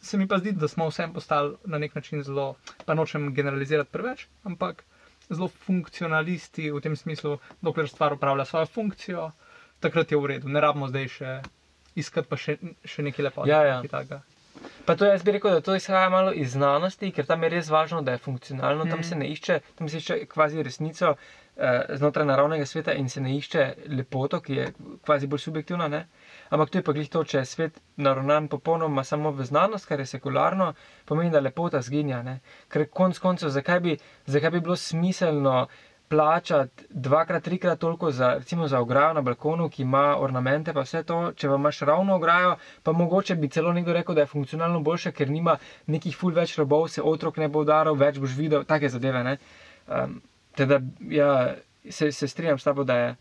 Se 0.01 0.17
mi 0.17 0.27
pa 0.27 0.37
zdi, 0.39 0.51
da 0.51 0.67
smo 0.67 0.87
vsem 0.89 1.13
postali 1.13 1.55
na 1.65 1.77
nek 1.77 1.95
način 1.95 2.23
zelo, 2.23 2.55
pa 2.85 2.93
nočem 2.93 3.33
generalizirati 3.33 3.91
preveč, 3.91 4.27
ampak 4.43 4.83
zelo 5.29 5.47
funkcionalisti 5.47 6.71
v 6.71 6.81
tem 6.81 6.95
smislu, 6.95 7.37
dokler 7.61 7.89
stvar 7.89 8.13
upravlja 8.13 8.45
svojo 8.45 8.65
funkcijo, 8.65 9.31
takrat 9.79 10.11
je 10.11 10.17
v 10.17 10.25
redu, 10.25 10.49
ne 10.49 10.61
rabimo 10.61 10.87
zdaj 10.87 11.07
še 11.17 11.35
iskati 11.95 12.29
pa 12.29 12.37
še, 12.37 12.57
še 12.85 13.05
nekaj 13.05 13.29
lepega. 13.29 13.49
Ja, 13.49 13.81
ja. 13.81 14.21
Pa 14.85 14.95
to 14.95 15.05
jaz 15.05 15.23
bi 15.23 15.31
rekel, 15.31 15.51
da 15.51 15.61
to 15.61 15.75
izhaja 15.75 16.09
malo 16.09 16.31
iz 16.33 16.51
znanosti, 16.51 17.11
ker 17.11 17.25
tam 17.25 17.43
je 17.43 17.49
res 17.49 17.69
važno, 17.69 18.01
da 18.01 18.11
je 18.11 18.21
funkcionalno. 18.21 18.85
Mm. 18.85 18.89
Tam 18.89 19.03
se 19.03 19.15
ne 19.15 19.29
išče, 19.33 19.59
tam 19.75 19.89
se 19.89 19.97
išče 19.97 20.17
kvazi 20.29 20.63
resnico 20.63 21.15
eh, 21.15 21.95
znotraj 21.97 22.25
naravnega 22.25 22.65
sveta 22.65 22.93
in 22.93 23.09
se 23.09 23.21
ne 23.21 23.33
išče 23.37 23.65
lepoto, 23.87 24.41
ki 24.41 24.53
je 24.53 24.67
kvazi 25.05 25.27
bolj 25.27 25.39
subjektivna. 25.47 25.87
Ne? 25.87 26.05
Ampak 26.49 26.69
to 26.69 26.77
je 26.77 26.83
pa 26.83 26.93
glih 26.93 27.09
to, 27.09 27.23
če 27.23 27.37
je 27.37 27.45
svet 27.45 27.81
naravnan 27.97 28.47
popolnoma 28.47 29.03
samo 29.03 29.31
v 29.31 29.45
znanost, 29.45 29.89
kar 29.89 29.99
je 29.99 30.05
sekularno, 30.05 30.73
pomeni, 31.05 31.33
da 31.33 31.41
lepota 31.41 31.81
zginja. 31.81 32.21
Ne? 32.23 32.39
Ker 32.69 32.85
konc 32.89 33.19
koncev, 33.19 33.49
zakaj 33.49 33.79
bi, 33.79 33.97
zakaj 34.25 34.53
bi 34.57 34.65
bilo 34.69 34.75
smiselno 34.75 35.67
plačati 36.09 36.83
dvakrat, 36.89 37.43
trikrat 37.43 37.79
toliko 37.79 38.11
za, 38.11 38.33
recimo, 38.33 38.67
za 38.67 38.79
ograjo 38.79 39.13
na 39.13 39.21
balkonu, 39.21 39.69
ki 39.69 39.81
ima 39.81 40.15
ornamente, 40.19 40.73
pa 40.73 40.83
vse 40.85 41.03
to, 41.03 41.31
če 41.35 41.49
vam 41.49 41.59
imaš 41.61 41.79
ravno 41.79 42.15
ograjo, 42.15 42.55
pa 42.83 42.91
mogoče 42.91 43.35
bi 43.35 43.49
celo 43.49 43.73
nekdo 43.73 43.93
rekel, 43.93 44.15
da 44.15 44.21
je 44.21 44.31
funkcionalno 44.31 44.79
boljše, 44.79 45.11
ker 45.11 45.29
nima 45.29 45.57
nekih 45.87 46.17
ful 46.17 46.33
več 46.33 46.57
robov, 46.57 46.87
se 46.87 47.01
otrok 47.01 47.37
ne 47.37 47.47
bo 47.47 47.65
udaril, 47.65 47.95
več 47.95 48.19
boš 48.21 48.37
videl, 48.37 48.63
take 48.63 48.89
zadeve. 48.89 49.37
Um, 49.87 50.21
teda, 50.55 50.79
ja, 51.09 51.55
se, 51.89 52.11
se 52.11 52.27
strinjam 52.27 52.59
s 52.59 52.63
tabo, 52.63 52.83
da 52.83 52.97
je, 52.97 53.15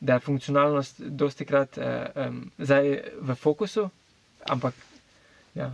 da 0.00 0.18
je 0.18 0.26
funkcionalnost 0.28 1.00
dosti 1.00 1.44
krat 1.44 1.78
uh, 1.78 2.28
um, 2.28 2.40
zdaj 2.58 2.94
v 3.20 3.34
fokusu, 3.34 3.88
ampak 4.48 4.74
ja. 5.54 5.72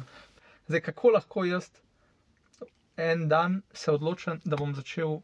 Zdaj, 0.66 0.80
kako 0.80 1.10
lahko 1.18 1.44
jaz 1.44 1.68
en 2.96 3.28
dan 3.28 3.62
se 3.72 3.92
odločim, 3.92 4.40
da 4.44 4.56
bom 4.56 4.74
začel 4.74 5.18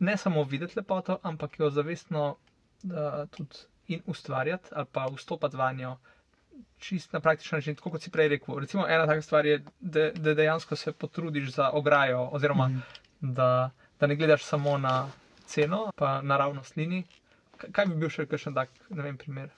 ne 0.00 0.16
samo 0.16 0.42
videti 0.44 0.74
lepoto, 0.76 1.18
ampak 1.22 1.58
jo 1.60 1.70
zavestno 1.70 2.36
da, 2.82 3.26
tudi 3.26 3.56
in 3.88 4.02
ustvarjati 4.06 4.68
ali 4.72 4.86
pa 4.92 5.06
vstopati 5.06 5.56
v 5.56 5.72
njo. 5.74 5.96
Čist 6.78 7.12
na 7.12 7.20
praktičen 7.20 7.56
način, 7.56 7.74
tako 7.74 7.90
kot 7.90 8.02
si 8.02 8.10
prej 8.10 8.28
rekel. 8.28 8.58
Recimo, 8.58 8.86
ena 8.88 9.06
taka 9.06 9.22
stvar 9.22 9.46
je, 9.46 9.58
da, 9.80 10.10
da 10.10 10.34
dejansko 10.34 10.76
se 10.76 10.92
potrudiš 10.92 11.50
za 11.50 11.70
ograjo, 11.70 12.28
oziroma 12.32 12.68
mm. 12.68 12.82
da, 13.20 13.70
da 14.00 14.06
ne 14.06 14.16
gledaš 14.16 14.44
samo 14.44 14.78
na 14.78 15.08
ceno, 15.46 15.90
pa 15.96 16.22
naravnost 16.22 16.76
linij. 16.76 17.02
Kaj 17.72 17.86
bi 17.86 17.94
bil 17.94 18.10
še 18.10 18.26
kakšen 18.26 18.54
tak, 18.54 18.68
vem, 18.90 19.16
primer? 19.16 19.48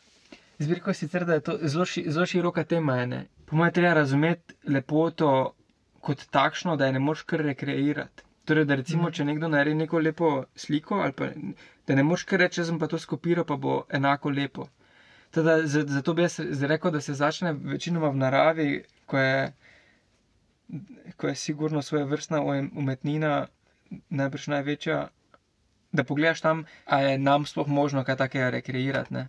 Zbirko 0.59 0.93
sicer, 0.95 1.25
da 1.25 1.35
je 1.35 1.41
to 1.41 1.59
zelo, 1.63 1.85
ši, 1.85 2.05
zelo 2.09 2.27
široka 2.27 2.65
tema. 2.65 3.07
Ne? 3.07 3.25
Po 3.47 3.57
mojem, 3.57 3.73
treba 3.73 3.95
razumeti 3.95 4.55
lepoto 4.67 5.55
kot 6.01 6.25
takšno, 6.31 6.77
da 6.77 6.87
je 6.87 6.93
ne 6.93 6.99
moreš 6.99 7.23
kar 7.23 7.43
rekreirati. 7.43 8.28
Torej, 8.49 8.65
da 8.65 8.79
recimo, 8.81 9.09
mm. 9.09 9.13
če 9.13 9.25
nekdo 9.29 9.49
naredi 9.53 9.77
neko 9.77 10.01
lepo 10.01 10.29
sliko, 10.57 11.03
ali 11.05 11.13
pa 11.13 11.27
da 11.87 11.97
ne 11.99 12.05
moreš 12.05 12.25
kar 12.31 12.41
reči, 12.41 12.65
sem 12.65 12.79
pa 12.81 12.89
to 12.89 12.97
skopiral, 13.01 13.45
pa 13.45 13.59
bo 13.61 13.83
enako 13.93 14.33
lepo. 14.33 14.65
Teda, 15.37 15.59
zato 15.69 16.15
bi 16.17 16.25
jaz 16.25 16.63
rekel, 16.71 16.95
da 16.95 17.03
se 17.05 17.15
začne 17.15 17.53
večinoma 17.53 18.09
v 18.09 18.21
naravi, 18.23 18.69
ko 19.07 19.21
je, 19.21 19.53
ko 21.21 21.29
je 21.29 21.35
sigurno 21.37 21.83
svoje 21.83 22.09
vrstna 22.09 22.41
umetnina 22.73 23.35
najbrž 24.09 24.49
največja. 24.55 25.03
Da 25.93 26.05
pogledaš 26.05 26.41
tam, 26.45 26.65
ali 26.85 27.13
je 27.13 27.19
nam 27.19 27.45
sploh 27.49 27.69
možno 27.69 28.05
kaj 28.05 28.17
takega 28.17 28.49
rekreirati. 28.57 29.15
Ne? 29.15 29.29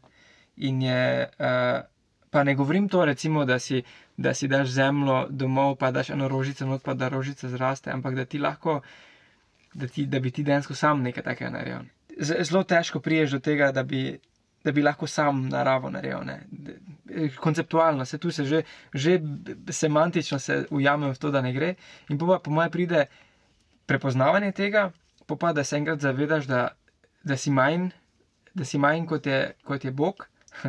In 0.55 0.81
je, 0.81 1.29
uh, 1.39 1.83
pa 2.29 2.43
ne 2.43 2.55
govorim 2.55 2.89
to, 2.89 3.05
recimo, 3.05 3.45
da 3.45 3.59
si, 3.59 3.83
da 4.17 4.33
si 4.33 4.47
daš 4.47 4.69
zemljo 4.69 5.27
domov, 5.29 5.75
pa 5.75 5.91
daš 5.91 6.09
eno 6.09 6.27
rožico, 6.27 6.65
not 6.65 6.83
pa 6.83 6.93
da 6.93 7.09
rožica 7.09 7.49
zraste, 7.49 7.91
ampak 7.91 8.15
da 8.15 8.25
ti 8.25 8.39
lahko, 8.39 8.81
da, 9.73 9.87
ti, 9.87 10.05
da 10.05 10.19
bi 10.19 10.31
ti 10.31 10.43
dejansko 10.43 10.75
sam 10.75 11.01
nekaj 11.01 11.23
takega 11.23 11.49
naredil. 11.49 11.87
Zelo 12.19 12.63
težko 12.63 12.99
priješ 12.99 13.31
do 13.31 13.39
tega, 13.39 13.71
da 13.71 13.83
bi, 13.83 14.19
da 14.63 14.71
bi 14.71 14.81
lahko 14.81 15.07
sam 15.07 15.47
naravo 15.49 15.89
naredil. 15.89 16.23
Ne? 16.25 16.39
Konceptualno 17.39 18.05
se 18.05 18.17
tu 18.17 18.31
se 18.31 18.45
že, 18.45 18.63
že 18.93 19.19
semantično 19.69 20.39
se 20.39 20.65
ujamem 20.69 21.13
v 21.13 21.17
to, 21.17 21.31
da 21.31 21.41
ne 21.41 21.53
gre. 21.53 21.75
In 22.09 22.17
pa 22.17 22.39
po 22.43 22.51
mojem 22.51 22.71
pride 22.71 23.05
prepoznavanje 23.85 24.51
tega, 24.51 24.91
pa 25.27 25.53
da 25.53 25.63
se 25.63 25.77
enkrat 25.77 25.99
zavedaš, 25.99 26.45
da, 26.45 26.67
da 27.23 27.37
si 27.37 27.51
manj, 27.51 27.89
da 28.53 28.65
si 28.65 28.77
manj 28.77 29.05
kot 29.05 29.25
je, 29.25 29.53
kot 29.63 29.85
je 29.85 29.91
Bog. 29.91 30.27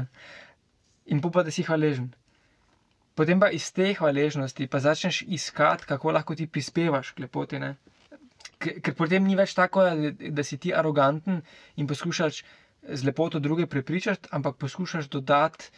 in 1.11 1.21
pa 1.21 1.43
da 1.43 1.50
si 1.50 1.67
hvaležen. 1.67 2.11
Potem 3.14 3.40
pa 3.43 3.50
iz 3.50 3.69
te 3.75 3.90
hvaležnosti 3.99 4.67
pa 4.71 4.79
začneš 4.81 5.23
iskati, 5.26 5.85
kako 5.85 6.14
lahko 6.17 6.35
ti 6.35 6.47
prispevaš 6.47 7.11
k 7.12 7.26
lepoti. 7.26 7.59
Ne? 7.59 7.75
Ker 8.61 8.95
potem 8.97 9.26
ni 9.26 9.37
več 9.37 9.55
tako, 9.59 9.85
da, 9.85 10.12
da 10.12 10.45
si 10.47 10.57
ti 10.59 10.73
aroganten 10.75 11.43
in 11.76 11.88
poskušaš 11.90 12.43
z 12.81 13.05
lepoto 13.05 13.40
druge 13.40 13.67
prepričati, 13.67 14.29
ampak 14.33 14.57
poskušaš 14.57 15.11
dodati 15.12 15.69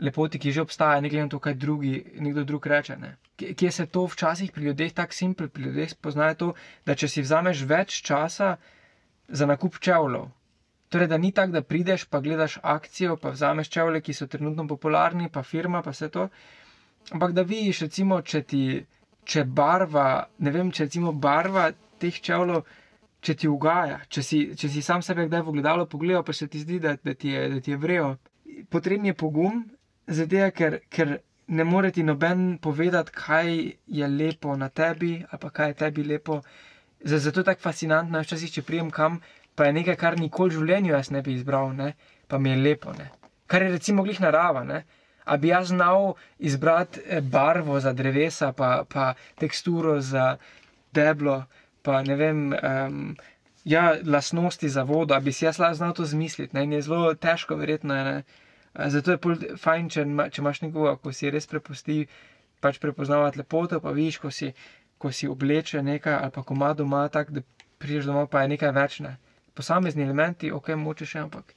lepoti, 0.00 0.38
ki 0.38 0.52
že 0.52 0.62
obstaja, 0.64 1.00
ne 1.00 1.10
glede 1.12 1.26
na 1.26 1.32
to, 1.34 1.38
kaj 1.38 1.54
drugi, 1.54 2.04
nekdo 2.16 2.44
drug 2.44 2.66
reče. 2.66 2.96
Ne? 2.96 3.16
Kje 3.36 3.70
se 3.72 3.86
to 3.86 4.06
včasih 4.06 4.52
pri 4.52 4.70
ljudeh 4.70 4.92
tako 4.92 5.12
simpel, 5.12 5.48
pri 5.48 5.68
ljudeh 5.68 5.90
spoznaje 5.90 6.34
to, 6.40 6.52
da 6.86 6.94
če 6.94 7.08
si 7.08 7.24
vzameš 7.24 7.64
več 7.68 8.00
časa 8.06 8.56
za 9.28 9.46
nakup 9.46 9.78
čevljev, 9.78 10.30
Torej, 10.90 11.06
da 11.06 11.18
ni 11.18 11.30
tako, 11.32 11.52
da 11.52 11.62
prideš, 11.62 12.04
pa 12.10 12.20
gledaš 12.20 12.58
akcijo, 12.62 13.16
pa 13.16 13.30
vzameš 13.30 13.68
čevlje, 13.70 14.00
ki 14.00 14.14
so 14.14 14.26
trenutno 14.26 14.66
popularni, 14.66 15.28
pa 15.30 15.42
firma, 15.42 15.82
pa 15.82 15.94
vse 15.94 16.08
to. 16.10 16.28
Ampak 17.10 17.32
da 17.32 17.42
vidiš, 17.46 17.84
recimo, 17.86 18.22
če 18.22 18.42
ti 18.42 18.64
če 19.24 19.44
barva, 19.44 20.06
ne 20.38 20.52
vem, 20.54 20.70
če 20.74 20.86
recimo 20.88 21.12
barva 21.12 21.70
teh 22.02 22.20
čevljev, 22.26 22.62
če 23.20 23.34
ti 23.36 23.50
ugaja, 23.50 24.00
če 24.08 24.22
si, 24.24 24.38
če 24.56 24.70
si 24.72 24.82
sam 24.82 25.04
sebe 25.04 25.26
kdaj 25.28 25.44
v 25.46 25.54
gledalo 25.58 25.86
pogledal, 25.86 26.24
pa 26.24 26.34
se 26.36 26.48
ti 26.48 26.62
zdi, 26.62 26.80
da, 26.80 26.96
da 27.04 27.14
ti 27.14 27.34
je, 27.34 27.60
je 27.66 27.76
vrejo. 27.76 28.14
Potreben 28.72 29.10
je 29.10 29.14
pogum, 29.14 29.60
zato 30.08 30.48
ker, 30.56 30.80
ker 30.88 31.18
ne 31.50 31.66
more 31.66 31.90
ti 31.92 32.04
noben 32.06 32.56
povedati, 32.62 33.14
kaj 33.14 33.52
je 34.00 34.08
lepo 34.08 34.56
na 34.56 34.70
tebi, 34.70 35.18
ali 35.28 35.42
pa 35.42 35.52
kaj 35.52 35.72
je 35.74 35.78
tebi 35.84 36.06
lepo. 36.06 36.40
Zato 37.00 37.40
je 37.40 37.46
tako 37.46 37.64
fascinantno, 37.64 38.20
včasih, 38.20 38.50
če 38.58 38.64
prijem 38.64 38.90
kam 38.92 39.20
pa 39.60 39.66
je 39.68 39.72
nekaj, 39.76 39.96
kar 40.00 40.14
nikoli 40.16 40.54
v 40.54 40.62
življenju 40.62 40.94
jaz 40.94 41.10
ne 41.12 41.20
bi 41.20 41.34
izbral, 41.36 41.74
ne? 41.76 41.90
pa 42.32 42.38
mi 42.40 42.48
je 42.48 42.56
lepo. 42.56 42.94
Ne? 42.96 43.10
Kar 43.44 43.60
je 43.60 43.74
recimo 43.74 44.06
glih 44.06 44.16
narava. 44.24 44.62
Ne? 44.64 44.78
A 45.28 45.36
bi 45.36 45.50
jaz 45.50 45.68
znal 45.68 46.14
izbrati 46.38 47.02
eh, 47.04 47.20
barvo 47.20 47.76
za 47.84 47.92
drevesa, 47.92 48.54
pa, 48.56 48.86
pa 48.88 49.10
teksturo 49.36 49.98
za 50.00 50.38
deblo, 50.96 51.42
pa 51.84 52.00
ne 52.08 52.16
vem, 52.16 52.40
um, 52.56 53.04
ja, 53.68 53.84
lasnosti 54.00 54.72
za 54.72 54.86
vodo, 54.88 55.12
da 55.12 55.20
bi 55.20 55.36
si 55.36 55.44
jaz 55.44 55.60
znal 55.60 55.92
to 55.92 56.08
zmisliti. 56.08 56.56
Ne? 56.56 56.64
In 56.64 56.72
je 56.78 56.82
zelo 56.88 57.12
težko, 57.14 57.60
verjetno. 57.60 57.94
Ne? 57.94 58.18
Zato 58.96 59.12
je 59.12 59.54
fajn, 59.60 59.92
če, 59.92 60.08
če 60.32 60.40
imaš 60.40 60.64
nekoga, 60.64 60.96
ko 60.96 61.12
si 61.12 61.28
res 61.28 61.44
prepusti, 61.50 62.06
pač 62.64 62.80
prepoznavati 62.80 63.44
lepoto, 63.44 63.84
pa 63.84 63.92
vidiš, 63.92 64.24
ko 64.24 64.32
si, 64.32 64.54
ko 64.96 65.12
si 65.12 65.28
obleče 65.28 65.84
nekaj, 65.84 66.16
ali 66.16 66.32
pa 66.32 66.48
ko 66.48 66.56
ima 66.56 66.72
doma 66.72 67.08
tako, 67.12 67.42
da 67.42 67.66
priješ 67.76 68.08
domov, 68.08 68.32
pa 68.32 68.48
je 68.48 68.56
nekaj 68.56 68.72
več. 68.72 69.02
Ne? 69.04 69.18
Posamezni 69.54 70.02
elementi, 70.02 70.52
ok, 70.52 70.74
moče 70.78 71.06
še, 71.06 71.24
ampak 71.26 71.54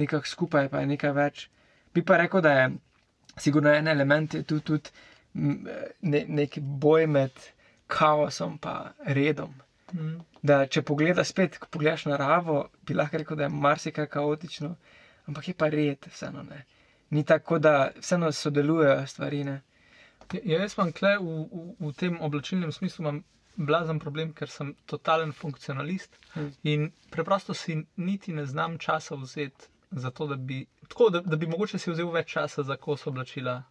nekako 0.00 0.26
skupaj 0.26 0.68
pa 0.72 0.82
je 0.82 0.90
nekaj 0.94 1.12
več. 1.16 1.46
Bi 1.94 2.04
pa 2.06 2.18
rekel, 2.20 2.42
da 2.42 2.52
je 2.56 2.66
sigurno 3.40 3.72
en 3.74 3.88
element 3.88 4.36
tudi, 4.46 4.62
tudi 4.62 4.90
ne, 5.34 6.24
nek 6.28 6.58
boj 6.60 7.06
med 7.06 7.42
kaosom 7.90 8.58
in 8.62 9.14
redom. 9.14 9.54
Mm. 9.92 10.20
Da, 10.42 10.66
če 10.66 10.82
pogledaš 10.86 11.32
spet, 11.32 11.58
ko 11.58 11.68
pogledaš 11.70 12.06
naravo, 12.06 12.68
bi 12.86 12.94
lahko 12.94 13.18
rekel, 13.18 13.36
da 13.36 13.48
je 13.48 13.54
marsikaj 13.54 14.06
kaotično, 14.06 14.76
ampak 15.26 15.48
je 15.48 15.54
pa 15.54 15.68
red, 15.68 16.06
vseeno 16.12 16.42
ne. 16.42 16.64
Ni 17.10 17.24
tako, 17.24 17.58
da 17.58 17.90
vseeno 17.98 18.30
sodelujejo 18.32 19.06
stvari. 19.06 19.42
Ne. 19.44 19.56
Ja, 20.44 20.60
jaz 20.60 20.76
imam 20.78 20.92
kle 20.94 21.16
v, 21.18 21.40
v, 21.50 21.64
v 21.80 21.92
tem 21.98 22.20
oblačilnem 22.22 22.72
smislu, 22.72 23.16
blazen 23.56 23.98
problem, 23.98 24.32
ker 24.32 24.48
sem 24.48 24.74
totalen 24.86 25.32
funkcionalist 25.32 26.16
hmm. 26.34 26.52
in 26.62 26.90
preprosto 27.10 27.54
si 27.54 27.76
niti 27.96 28.32
ne 28.32 28.46
znam 28.46 28.78
časa 28.78 29.14
vzeti 29.14 29.68
za 29.90 30.10
to, 30.10 30.26
da 30.26 30.36
bi, 30.36 30.66
tako, 30.88 31.10
da, 31.10 31.20
da 31.20 31.36
bi 31.36 31.46
mogoče 31.46 31.78
si 31.78 31.90
vzel 31.90 32.10
več 32.14 32.32
časa 32.32 32.62
za 32.62 32.76
kos 32.76 33.06
oblačila. 33.06 33.62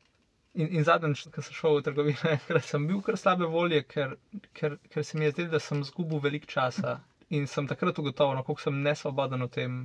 In, 0.53 0.67
in 0.75 0.83
zadnjič, 0.83 1.27
ko 1.31 1.41
sem 1.45 1.55
šel 1.55 1.77
v 1.77 1.83
trgovino, 1.85 2.35
sem 2.71 2.87
bil 2.89 3.01
kar 3.05 3.17
slabe 3.17 3.47
volje, 3.47 3.83
ker, 3.87 4.17
ker, 4.53 4.77
ker 4.89 5.05
se 5.05 5.17
mi 5.17 5.27
je 5.27 5.35
zdelo, 5.35 5.53
da 5.55 5.61
sem 5.63 5.83
zgubil 5.87 6.19
veliko 6.23 6.49
časa 6.49 6.99
in 7.29 7.45
sem 7.47 7.67
takrat 7.69 7.99
ugotovil, 8.01 8.35
no, 8.35 8.43
kako 8.43 8.61
sem 8.61 8.81
nesvoboden 8.83 9.45
v 9.45 9.53
tem. 9.53 9.79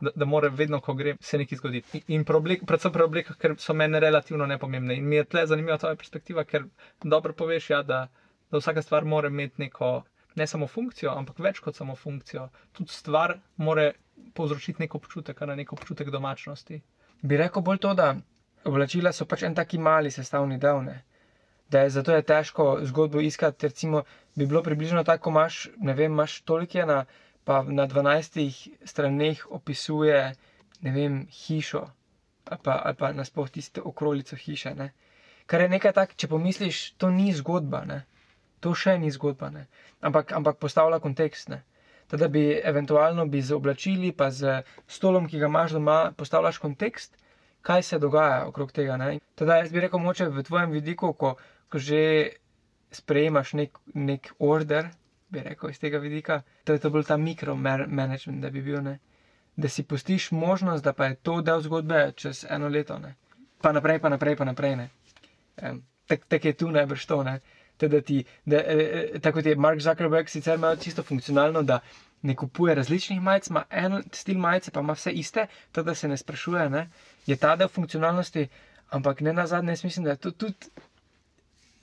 Da, 0.00 0.10
da 0.16 0.24
mora 0.24 0.48
vedno, 0.48 0.78
ko 0.80 0.94
gre, 0.96 1.12
se 1.20 1.36
nekaj 1.36 1.58
zgoditi. 1.60 1.98
In 2.16 2.22
problem, 2.24 2.62
predvsem 2.66 2.92
pri 2.92 3.04
oblekah, 3.04 3.36
ker 3.36 3.52
so 3.60 3.74
meni 3.76 4.00
relativno 4.00 4.46
nepomembne. 4.48 4.96
In 4.96 5.04
mi 5.04 5.18
je 5.18 5.26
tle 5.28 5.42
zanimiva 5.46 5.76
ta 5.78 5.90
perspektiva, 5.92 6.46
ker 6.48 6.64
dobro 7.04 7.34
poveš, 7.36 7.68
ja, 7.74 7.82
da, 7.84 7.98
da 8.50 8.58
vsaka 8.58 8.82
stvar 8.82 9.04
mora 9.04 9.28
imeti 9.28 9.62
neko, 9.62 10.02
ne 10.34 10.46
samo 10.46 10.66
funkcijo, 10.66 11.12
ampak 11.16 11.38
več 11.38 11.60
kot 11.60 11.76
samo 11.76 11.96
funkcijo. 11.96 12.48
Tudi 12.72 12.92
stvar 12.92 13.38
mora 13.56 13.90
povzročiti 14.34 14.82
neko 14.82 14.98
občutek, 14.98 15.40
ne 15.40 15.56
neko 15.56 15.76
občutek 15.76 16.10
domačnosti. 16.10 16.80
Bi 17.22 17.36
rekel 17.36 17.62
bolj 17.62 17.78
to, 17.78 17.94
da 17.94 18.14
oblačila 18.64 19.12
so 19.12 19.24
pač 19.24 19.42
en 19.42 19.54
taki 19.54 19.78
mali 19.78 20.10
sestavni 20.10 20.58
del. 20.58 20.82
Ne? 20.84 21.02
Da 21.70 21.84
je 21.84 21.90
zato 21.90 22.14
je 22.14 22.26
težko 22.26 22.78
zgodbo 22.82 23.20
iskati. 23.20 23.66
Recimo, 23.66 24.02
bi 24.34 24.46
bilo 24.46 24.62
približno 24.62 25.04
tako, 25.04 25.30
imaš, 25.30 25.68
ne 25.76 25.94
vem, 25.94 26.12
imaš 26.12 26.40
toliko 26.42 26.78
ena, 26.78 27.04
pa 27.44 27.62
na 27.62 27.86
12 27.88 28.70
straneh 28.84 29.46
opisuje, 29.50 30.34
ne 30.80 30.92
vem, 30.92 31.26
hišo 31.30 31.86
ali 32.50 32.58
pa, 32.62 32.82
ali 32.84 32.94
pa 32.94 33.12
nasploh 33.12 33.50
tisto 33.50 33.82
okolico 33.84 34.36
hiše. 34.36 34.74
Ne? 34.74 34.92
Kar 35.46 35.60
je 35.60 35.68
nekaj 35.68 35.92
tak, 35.92 36.14
če 36.16 36.28
pomisliš, 36.28 36.92
to 36.98 37.10
ni 37.10 37.32
zgodba. 37.34 37.84
Ne? 37.86 38.02
To 38.60 38.74
še 38.74 38.98
ni 38.98 39.10
zgodba, 39.10 39.50
ne? 39.50 39.66
ampak, 40.00 40.32
ampak 40.32 40.58
postavlja 40.58 41.00
kontekst. 41.00 41.52
Da 42.10 42.28
bi 42.28 42.42
eventualno 42.64 43.26
bi 43.26 43.40
z 43.42 43.54
oblačili, 43.54 44.10
pa 44.12 44.30
z 44.34 44.62
stolom, 44.90 45.28
ki 45.30 45.38
ga 45.38 45.46
imaš 45.46 45.76
doma, 45.76 45.98
postavljaš 46.16 46.58
kontekst, 46.58 47.14
kaj 47.62 47.82
se 47.82 47.98
dogaja 47.98 48.46
okrog 48.48 48.72
tega. 48.72 48.96
Teda 49.38 49.60
jaz 49.60 49.70
bi 49.72 49.80
rekel, 49.80 50.02
moče 50.02 50.26
v 50.28 50.42
tvojem 50.42 50.74
vidiku, 50.74 51.12
ko, 51.12 51.36
ko 51.70 51.78
že 51.78 52.00
sprejemaš 52.90 53.52
nek, 53.54 53.78
nek 53.94 54.32
order, 54.38 54.90
bi 55.30 55.44
rekel 55.46 55.70
iz 55.70 55.78
tega 55.78 56.00
vidika, 56.02 56.40
da 56.66 56.74
je 56.74 56.82
to 56.82 56.90
bolj 56.90 57.06
ta 57.06 57.16
mikromanagement, 57.16 58.42
da 58.42 58.50
bi 58.50 58.62
bil, 58.62 58.82
ne? 58.82 58.98
da 59.56 59.68
si 59.68 59.82
postiš 59.82 60.30
možnost, 60.30 60.84
da 60.84 60.92
pa 60.92 61.12
je 61.12 61.14
to 61.14 61.40
del 61.42 61.62
zgodbe 61.62 62.12
čez 62.16 62.42
eno 62.50 62.68
leto, 62.68 62.98
ne? 62.98 63.14
pa 63.62 63.72
naprej, 63.72 64.00
pa 64.00 64.08
naprej, 64.08 64.36
pa 64.36 64.44
naprej. 64.44 64.88
Tako 66.10 66.26
tak 66.28 66.44
je 66.44 66.52
tu 66.52 66.70
najbrž 66.70 67.06
to. 67.06 67.22
Ne? 67.22 67.38
Da 67.88 68.00
ti, 68.00 68.18
da, 68.44 68.56
e, 68.58 69.18
tako 69.20 69.38
kot 69.38 69.46
je 69.46 69.56
Mark 69.56 69.80
Zuckerberg, 69.80 70.28
sicer 70.28 70.54
ima 70.54 70.76
čisto 70.76 71.02
funkcionalno, 71.02 71.62
da 71.62 71.80
ne 72.22 72.36
kupuje 72.36 72.74
različnih 72.74 73.20
majic, 73.20 73.46
ima 73.46 73.64
en 73.70 74.02
stil 74.12 74.38
majice, 74.38 74.70
pa 74.70 74.80
ima 74.80 74.92
vse 74.92 75.10
iste, 75.12 75.46
tako 75.72 75.86
da 75.86 75.94
se 75.94 76.08
ne 76.08 76.16
sprašuje, 76.16 76.70
ne, 76.70 76.90
je 77.26 77.36
ta 77.36 77.56
del 77.56 77.68
funkcionalnosti, 77.68 78.48
ampak 78.90 79.20
ne 79.20 79.32
na 79.32 79.46
zadnje, 79.46 79.72
jaz 79.72 79.84
mislim, 79.84 80.04
da 80.04 80.10
je 80.10 80.16
to 80.18 80.30
tudi 80.32 80.66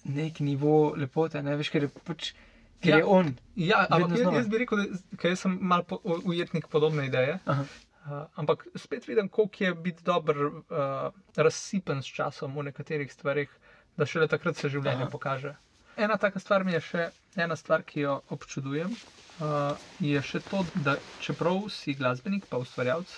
nek 0.05 0.39
nivo 0.39 0.93
lepote, 0.95 1.41
ne 1.43 1.55
veš, 1.55 1.69
ker 1.69 1.83
je 1.83 1.89
pač. 2.01 2.33
Ker 2.79 2.89
Ja. 2.89 2.97
je 2.97 3.05
on. 3.05 3.31
Ja, 3.55 3.87
ampak 3.89 4.11
jaz, 4.11 4.33
jaz 4.33 4.47
bi 4.47 4.57
rekel, 4.57 4.77
da 4.77 5.17
ker 5.17 5.35
sem 5.35 5.57
mal 5.61 5.81
po- 5.83 5.97
ujetnik 6.23 6.67
podobne 6.67 7.05
ideje. 7.05 7.39
Aha. 7.45 7.63
Uh, 8.05 8.11
ampak 8.35 8.67
spet 8.75 9.07
vidim, 9.07 9.27
koliko 9.29 9.63
je 9.63 9.73
biti 9.75 10.03
dober, 10.03 10.37
uh, 10.37 11.09
razsipen 11.35 11.99
s 12.01 12.05
časom 12.07 12.53
v 12.55 12.63
nekaterih 12.63 13.13
stvarih, 13.13 13.49
da 13.97 14.05
šele 14.05 14.27
takrat 14.27 14.55
se 14.55 14.69
življenje. 14.69 15.01
Aha. 15.01 15.09
pokaže. 15.09 15.55
Ena 15.97 16.17
taka 16.17 16.39
stvar 16.39 16.61
mi 16.63 16.73
je 16.73 16.79
še, 16.81 17.03
ena 17.35 17.55
stvar, 17.55 17.81
ki 17.83 18.03
jo 18.03 18.11
občudujem, 18.29 18.91
uh, 19.39 19.71
je 19.99 20.19
še 20.21 20.43
to, 20.45 20.59
da 20.77 20.93
čeprav 21.19 21.63
si 21.73 21.95
glasbenik, 21.97 22.45
pa 22.45 22.59
ustvarjalec, 22.61 23.13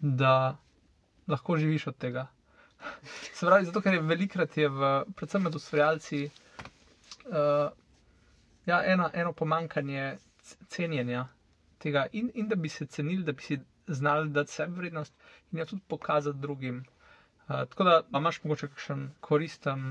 da 0.00 0.30
lahko 1.26 1.58
živiš 1.60 1.84
od 1.86 1.98
tega. 1.98 2.24
Se 3.10 3.44
pravi, 3.44 3.68
zato 3.68 3.82
ker 3.82 3.98
je 3.98 4.04
velikrat 4.04 4.56
je 4.56 4.70
v, 4.70 4.88
predvsem 5.12 5.44
med 5.44 5.58
ustvarjalci, 5.60 6.22
uh, 7.26 7.68
ja, 8.64 8.80
ena, 8.86 9.10
eno 9.14 9.34
pomankanje 9.34 10.06
cenjenja 10.68 11.26
tega 11.78 12.06
in, 12.14 12.32
in 12.34 12.48
da 12.48 12.56
bi 12.56 12.68
se 12.70 12.88
cenili, 12.88 13.24
da 13.24 13.32
bi 13.32 13.44
si 13.44 13.60
znali 13.90 14.32
dati 14.32 14.52
sebi 14.52 14.80
vrednost 14.80 15.12
in 15.52 15.60
jo 15.60 15.68
tudi 15.68 15.84
pokazati 15.86 16.38
drugim. 16.38 16.80
Uh, 17.44 17.66
tako 17.66 17.84
da 17.84 18.00
imaš 18.14 18.40
mogoče 18.42 18.72
kakšen 18.72 19.10
koristen 19.20 19.90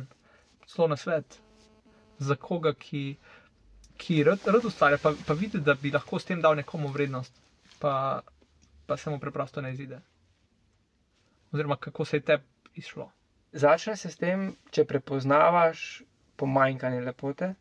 celo 0.66 0.88
na 0.88 0.98
svet 0.98 1.45
za 2.20 2.36
koga, 2.36 2.74
ki, 2.74 3.16
ki 3.98 4.24
rad, 4.24 4.40
rad 4.46 4.66
ustvarja, 4.66 4.98
pa, 5.02 5.14
pa 5.28 5.34
vidi, 5.34 5.60
da 5.60 5.74
bi 5.74 5.92
lahko 5.92 6.20
s 6.20 6.26
tem 6.26 6.42
dal 6.42 6.56
nekomu 6.56 6.92
vrednost, 6.94 7.34
pa, 7.80 8.22
pa 8.86 8.98
se 8.98 9.10
mu 9.10 9.20
preprosto 9.20 9.62
ne 9.62 9.74
izide. 9.74 10.00
Oziroma, 11.52 11.76
kako 11.78 12.06
se 12.06 12.18
je 12.18 12.22
tebi 12.22 12.44
izšlo. 12.76 13.10
Začne 13.54 13.96
se 13.96 14.10
s 14.12 14.20
tem, 14.20 14.50
če 14.72 14.84
prepoznavaš 14.86 16.04
pomanjkanje 16.36 17.02
lepote, 17.02 17.54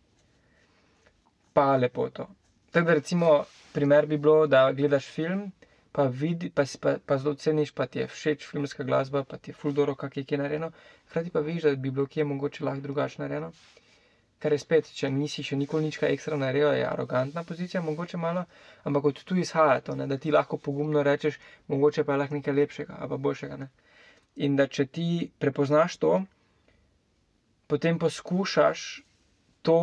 pa 1.54 1.76
lepoto. 1.76 2.26
Tako 2.74 2.86
da, 2.86 2.94
recimo, 2.94 3.44
primer 3.72 4.06
bi 4.06 4.18
bilo, 4.18 4.46
da 4.46 4.72
gledaš 4.72 5.06
film, 5.06 5.52
pa, 5.94 6.08
vidi, 6.10 6.50
pa, 6.50 6.64
pa, 6.80 6.96
pa 7.06 7.18
zelo 7.18 7.34
ceniš, 7.38 7.70
pa 7.70 7.86
ti 7.86 8.02
je 8.02 8.08
všeč 8.10 8.46
filmska 8.50 8.82
glasba, 8.84 9.22
pa 9.24 9.38
ti 9.38 9.52
je 9.52 9.54
fuldoro, 9.54 9.94
kak 9.94 10.16
je 10.16 10.24
kje 10.24 10.38
narejeno, 10.38 10.72
hkrati 11.08 11.30
pa 11.30 11.40
vidiš, 11.40 11.62
da 11.62 11.76
bi 11.76 11.90
bilo 11.90 12.06
kje 12.06 12.24
mogoče 12.24 12.64
lahko 12.64 12.82
drugače 12.82 13.22
narejeno. 13.22 13.52
Kar 14.44 14.52
je 14.52 14.58
spet, 14.60 14.90
če 14.92 15.08
nisi 15.08 15.40
še 15.40 15.56
nikoli 15.56 15.86
nič 15.86 15.96
kaj 15.96 16.10
ekstra 16.12 16.36
naredil, 16.36 16.74
je 16.76 16.84
arogantna 16.84 17.46
pozicija, 17.48 17.80
mogoče 17.80 18.18
malo, 18.20 18.42
ampak 18.84 19.06
od 19.08 19.22
tu 19.24 19.38
izhaja 19.40 19.78
to, 19.80 19.94
ne, 19.96 20.04
da 20.06 20.18
ti 20.20 20.28
lahko 20.30 20.58
pogumno 20.58 21.00
rečeš, 21.02 21.38
mogoče 21.68 22.04
pa 22.04 22.12
je 22.12 22.20
lahko 22.20 22.36
nekaj 22.36 22.56
lepšega 22.58 22.98
ali 23.00 23.18
boljšega. 23.18 23.56
Ne. 23.56 23.70
In 24.36 24.58
da 24.58 24.66
če 24.68 24.84
ti 24.88 25.06
prepoznaš 25.38 25.96
to, 25.96 26.12
potem 27.66 27.98
poskušaš 27.98 28.84
to 29.62 29.78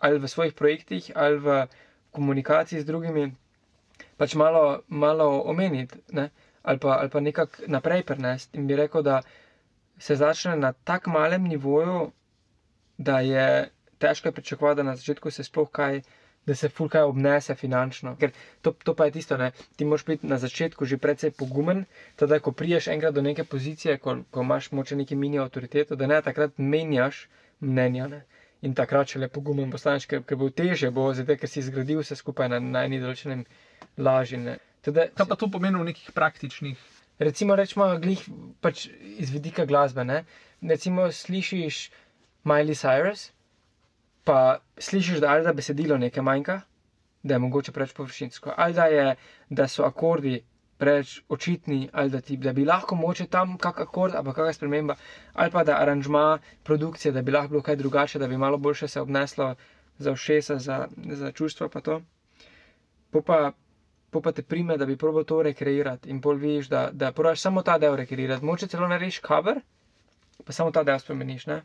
ali 0.00 0.18
v 0.18 0.28
svojih 0.28 0.54
projektih, 0.54 1.12
ali 1.14 1.38
v 1.38 1.60
komunikaciji 2.10 2.80
z 2.80 2.84
drugimi, 2.84 3.28
pač 4.16 4.34
malo, 4.34 4.82
malo 4.88 5.30
omeniti, 5.44 6.02
ne? 6.10 6.30
ali 6.62 6.78
pa, 6.78 6.98
ali 6.98 7.08
pa 7.08 7.20
nekako 7.20 7.68
naprej 7.68 8.02
prenesti. 8.04 8.58
In 8.58 8.66
bi 8.66 8.76
rekel, 8.76 9.02
da 9.02 9.22
se 9.98 10.16
začne 10.16 10.56
na 10.56 10.72
tako 10.74 11.10
malem 11.10 11.44
nivoju, 11.44 12.10
da 13.00 13.20
je 13.24 13.44
težko 13.98 14.32
pričakovati, 14.32 14.76
da 14.76 14.82
na 14.82 14.96
začetku 14.96 15.30
se 15.30 15.44
sploh 15.44 15.70
kaj. 15.70 16.02
Da 16.48 16.54
se 16.56 16.70
fulkaj 16.72 17.02
obnese 17.04 17.54
finančno. 17.54 18.14
Ker 18.16 18.30
to, 18.64 18.70
to 18.84 18.94
pa 18.96 19.04
je 19.06 19.12
tisto, 19.12 19.36
ne? 19.36 19.50
ti 19.76 19.84
moraš 19.84 20.06
biti 20.08 20.26
na 20.26 20.38
začetku 20.40 20.86
že 20.88 20.96
precej 20.96 21.34
pogumen, 21.36 21.82
teda 22.16 22.38
ko 22.40 22.52
priješ 22.56 22.88
enkrat 22.88 23.14
do 23.14 23.22
neke 23.22 23.44
pozicije, 23.44 23.98
ko, 24.00 24.14
ko 24.30 24.40
imaš 24.40 24.70
moče 24.72 24.96
neki 24.96 25.18
mini 25.20 25.38
avtoriteto, 25.38 25.98
da 26.00 26.08
ne 26.08 26.22
takrat 26.24 26.56
menjaš 26.56 27.26
mnenja. 27.60 28.08
Ne? 28.08 28.22
In 28.62 28.74
takrat 28.74 29.12
še 29.12 29.20
lepo 29.20 29.44
gumen 29.44 29.70
postaneš, 29.70 30.08
ker, 30.08 30.24
ker 30.24 30.40
bo 30.40 30.48
teže, 30.50 30.88
bo 30.90 31.10
zato, 31.12 31.36
ker 31.36 31.48
si 31.48 31.62
zgradil 31.62 32.00
vse 32.00 32.16
skupaj 32.16 32.48
na, 32.48 32.58
na 32.60 32.86
eni 32.88 33.02
določenem 33.04 33.44
laži. 34.00 34.40
ne. 34.40 34.56
Teda, 34.80 35.10
Kaj 35.12 35.28
pa 35.28 35.36
to 35.36 35.52
pomeni 35.52 35.76
v 35.76 35.92
nekih 35.92 36.08
praktičnih? 36.16 36.88
recimo, 37.20 37.54
rečemo, 37.56 37.98
glih 38.00 38.22
pač 38.64 38.88
iz 39.20 39.30
vidika 39.30 39.64
glasbe. 39.68 40.04
Ne? 40.04 40.24
Recimo, 40.64 41.12
slišiš 41.12 41.90
Miley 42.44 42.74
Cyrus, 42.74 43.30
pa 44.24 44.58
slišiš, 44.78 45.20
da 45.20 45.30
ali 45.30 45.44
da 45.44 45.52
besedilo 45.52 45.98
nekaj 45.98 46.22
manjka, 46.22 46.60
da 47.22 47.34
je 47.34 47.38
mogoče 47.38 47.72
preveč 47.72 47.92
površinsko, 47.92 48.52
ali 48.56 48.74
da, 48.74 48.84
je, 48.84 49.16
da 49.50 49.68
so 49.68 49.84
akordi 49.84 50.40
preveč 50.78 51.20
očitni, 51.28 51.88
ali 51.92 52.10
da, 52.10 52.20
ti, 52.20 52.36
da 52.36 52.52
bi 52.52 52.64
lahko 52.64 52.96
moče 52.96 53.26
tam 53.26 53.58
kak 53.58 53.80
akord 53.80 54.14
ali 54.14 54.24
pa 54.24 54.32
kakšna 54.32 54.52
sprememba, 54.52 54.96
ali 55.32 55.50
pa 55.50 55.64
da 55.64 55.76
aranžma 55.76 56.38
produkcije, 56.64 57.12
da 57.12 57.22
bi 57.22 57.32
lahko 57.32 57.48
bilo 57.48 57.62
kaj 57.62 57.76
drugače, 57.76 58.18
da 58.18 58.28
bi 58.28 58.36
malo 58.36 58.56
boljše 58.56 58.88
se 58.88 59.00
obneslo 59.00 59.54
za 59.98 60.14
všesa, 60.14 60.58
za, 60.58 60.86
za 60.96 61.32
čustva 61.32 61.68
pa 61.68 61.80
to. 61.80 62.00
Po 63.10 63.20
pa, 63.22 63.52
po 64.10 64.22
pa 64.22 64.32
te 64.32 64.42
prime, 64.42 64.76
da 64.76 64.86
bi 64.86 64.96
probal 64.96 65.24
to 65.24 65.42
rekreirati 65.42 66.08
in 66.10 66.20
pol 66.20 66.40
vidiš, 66.40 66.68
da, 66.68 66.88
da 66.92 67.12
probaš 67.12 67.40
samo 67.40 67.62
ta 67.62 67.78
del 67.78 67.96
rekreirati. 67.96 68.44
Moče 68.44 68.66
celo 68.66 68.88
narediš 68.88 69.20
cover, 69.26 69.60
pa 70.44 70.52
samo 70.52 70.70
ta 70.70 70.82
del 70.82 70.98
spremeniš, 70.98 71.46
ne? 71.46 71.62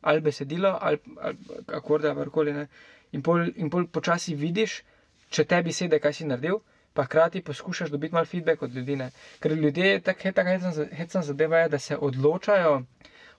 Ali 0.00 0.20
besedilo, 0.20 0.78
ali, 0.80 0.98
ali 1.20 1.36
akorde, 1.66 2.08
ali 2.08 2.16
karkoli. 2.16 2.66
In 3.12 3.22
pol, 3.22 3.48
in 3.56 3.70
pol 3.70 3.86
počasi 3.86 4.34
vidiš, 4.34 4.82
če 5.30 5.44
tebi 5.44 5.72
sede, 5.72 5.98
kaj 5.98 6.12
si 6.12 6.26
naredil, 6.26 6.60
pa 6.94 7.04
hkrati 7.04 7.42
poskušaš 7.42 7.90
dobiti 7.90 8.14
malo 8.14 8.26
feedback 8.26 8.62
od 8.62 8.74
ljudi. 8.74 8.96
Ne? 8.96 9.10
Ker 9.40 9.52
ljudje, 9.52 10.00
tako 10.00 10.32
taka 10.32 10.50
hecna- 10.50 10.88
hecna 10.92 11.22
zadeva 11.22 11.58
je, 11.58 11.68
da 11.68 11.78
se 11.78 11.96
odločajo, 11.96 12.82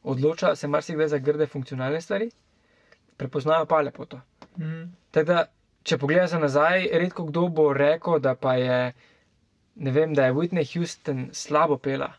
odločajo 0.03 0.55
se 0.55 0.67
marsikdaj 0.67 1.07
za 1.07 1.17
grde 1.17 1.47
funkcionalne 1.47 2.01
stvari, 2.01 2.31
prepoznajo 3.17 3.65
pa 3.65 3.81
lepoto. 3.81 4.21
Mm. 4.57 4.93
Tako 5.11 5.25
da, 5.25 5.45
če 5.83 5.97
pogledaš 5.97 6.29
za 6.29 6.39
nazaj, 6.39 6.87
redko 6.93 7.25
kdo 7.25 7.47
bo 7.47 7.73
rekel, 7.73 8.19
da 8.19 8.35
pa 8.35 8.55
je, 8.55 8.93
ne 9.75 9.91
vem, 9.91 10.13
da 10.13 10.25
je 10.25 10.33
Whitney 10.33 10.73
Houston 10.73 11.29
slabo 11.33 11.77
pela. 11.77 12.13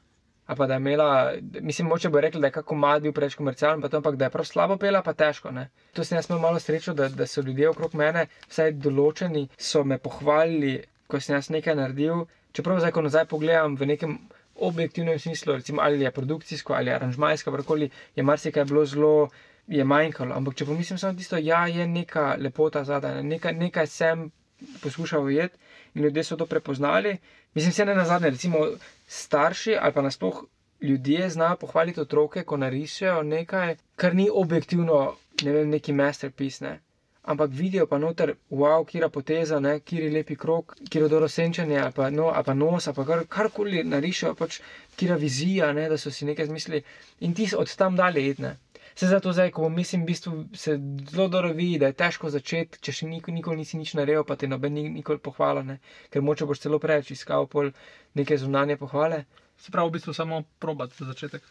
Pa 0.57 0.67
da 0.67 0.75
je 0.75 0.81
imela, 0.81 1.33
mislim, 1.61 1.89
moče 1.89 2.09
bo 2.09 2.21
rekli, 2.21 2.41
da 2.41 2.51
je 2.51 2.57
kako 2.59 2.75
mlad 2.75 3.03
bil 3.03 3.13
preveč 3.13 3.35
komercialen, 3.35 3.81
pa 3.81 3.89
to, 3.89 3.97
ampak 3.97 4.17
da 4.17 4.29
je 4.29 4.35
prav 4.35 4.45
slabo 4.45 4.77
pela, 4.77 5.03
pa 5.03 5.13
težko. 5.13 5.51
Ne? 5.51 5.69
To 5.93 6.05
sem 6.05 6.17
jaz 6.19 6.31
imel 6.31 6.41
malo 6.43 6.61
srečo, 6.61 6.95
da, 6.95 7.09
da 7.09 7.27
so 7.27 7.43
ljudje 7.43 7.71
okrog 7.71 7.95
mene, 7.95 8.27
vsaj 8.49 8.73
določeni, 8.85 9.49
so 9.59 9.85
me 9.85 9.99
pohvalili, 9.99 10.79
ko 11.07 11.21
sem 11.21 11.37
jaz 11.37 11.51
nekaj 11.51 11.77
naredil. 11.79 12.27
Čeprav 12.53 12.83
zdaj, 12.83 12.93
ko 12.93 13.07
nazaj 13.07 13.27
pogledam 13.31 13.77
v 13.81 13.89
nekem 13.95 14.19
objektivnem 14.63 15.19
smislu, 15.19 15.57
recimo 15.61 15.81
ali 15.83 16.05
je 16.05 16.11
produkcijsko 16.11 16.75
ali 16.77 16.93
aranžmajsko, 16.93 17.53
karkoli, 17.53 17.91
je 18.17 18.23
marsikaj 18.23 18.65
bilo 18.65 18.85
zelo 18.85 19.31
je 19.67 19.85
manjkalo. 19.85 20.35
Ampak 20.35 20.55
če 20.59 20.67
pomislim 20.67 20.99
samo 20.99 21.19
tisto, 21.19 21.39
ja, 21.39 21.67
je 21.67 21.87
neka 21.87 22.37
lepota 22.39 22.85
zadaj, 22.85 23.21
ne, 23.21 23.37
nekaj, 23.37 23.55
nekaj 23.59 23.87
sem 23.87 24.31
poskušal 24.83 25.25
ujeti 25.25 25.59
in 25.95 26.03
ljudje 26.03 26.25
so 26.25 26.37
to 26.37 26.47
prepoznali. 26.47 27.17
Mislim, 27.55 27.73
se 27.73 27.85
ne 27.85 27.95
na 27.95 28.05
zadnje, 28.05 28.31
recimo 28.31 28.59
starši 29.07 29.77
ali 29.81 29.93
pa 29.93 30.03
nasploh 30.03 30.45
ljudje 30.83 31.31
znajo 31.31 31.57
pohvaliti 31.57 32.01
otroke, 32.01 32.43
ko 32.43 32.57
narišejo 32.57 33.23
nekaj, 33.23 33.77
kar 33.97 34.15
ni 34.15 34.29
objektivno, 34.33 35.15
ne 35.43 35.53
vem, 35.53 35.69
neki 35.69 35.93
masterpiece. 35.93 36.65
Ne. 36.65 36.81
Ampak 37.23 37.51
vidijo 37.55 37.87
pa 37.87 37.99
noter, 37.99 38.35
wow, 38.51 38.85
kira 38.87 39.09
poteza, 39.09 39.61
ne, 39.61 39.81
kiri 39.81 40.11
lepi 40.11 40.37
krok, 40.37 40.75
kiro 40.91 41.09
dobro 41.09 41.29
senčanje, 41.29 41.79
ali 41.79 41.93
pa, 41.93 42.11
no, 42.11 42.33
ali 42.35 42.45
pa 42.45 42.55
nos, 42.55 42.89
ali 42.89 42.97
pa 42.97 43.05
kar, 43.05 43.23
karkoli 43.29 43.85
narišejo, 43.85 44.35
pač 44.35 44.59
kira 44.97 45.15
vizija, 45.17 45.73
ne, 45.73 45.89
da 45.89 45.99
so 45.99 46.11
si 46.11 46.27
nekaj 46.27 46.47
zmislili 46.51 46.83
in 47.21 47.35
ti 47.35 47.47
od 47.57 47.77
tam 47.77 47.97
dalje 47.97 48.27
jedne. 48.27 48.57
Se 48.95 49.07
zato 49.07 49.33
zdaj, 49.33 49.51
ko 49.51 49.69
mislim, 49.69 50.03
v 50.03 50.07
bistvu 50.07 50.33
se 50.55 50.79
zelo 51.11 51.29
dobro 51.29 51.53
vidi, 51.53 51.79
da 51.79 51.87
je 51.87 51.97
težko 51.97 52.31
začeti, 52.31 52.81
če 52.81 52.93
še 52.93 53.09
nikoli, 53.09 53.37
nikoli 53.39 53.63
nisi 53.63 53.81
nič 53.81 53.95
naredil, 53.97 54.25
pa 54.29 54.37
te 54.37 54.49
noben 54.49 54.75
ni 54.75 54.89
nikoli 54.89 55.19
pohvala, 55.19 55.63
ne? 55.65 55.79
ker 56.13 56.23
moče 56.23 56.47
boš 56.47 56.61
celo 56.67 56.79
preveč 56.83 57.11
iskal 57.15 57.49
pol 57.49 57.73
neke 58.15 58.37
zunanje 58.37 58.77
pohvale. 58.77 59.25
Se 59.57 59.73
pravi, 59.73 59.89
v 59.89 59.97
bistvu 59.97 60.13
samo 60.13 60.43
probati 60.59 60.99
za 60.99 61.09
začetek. 61.13 61.43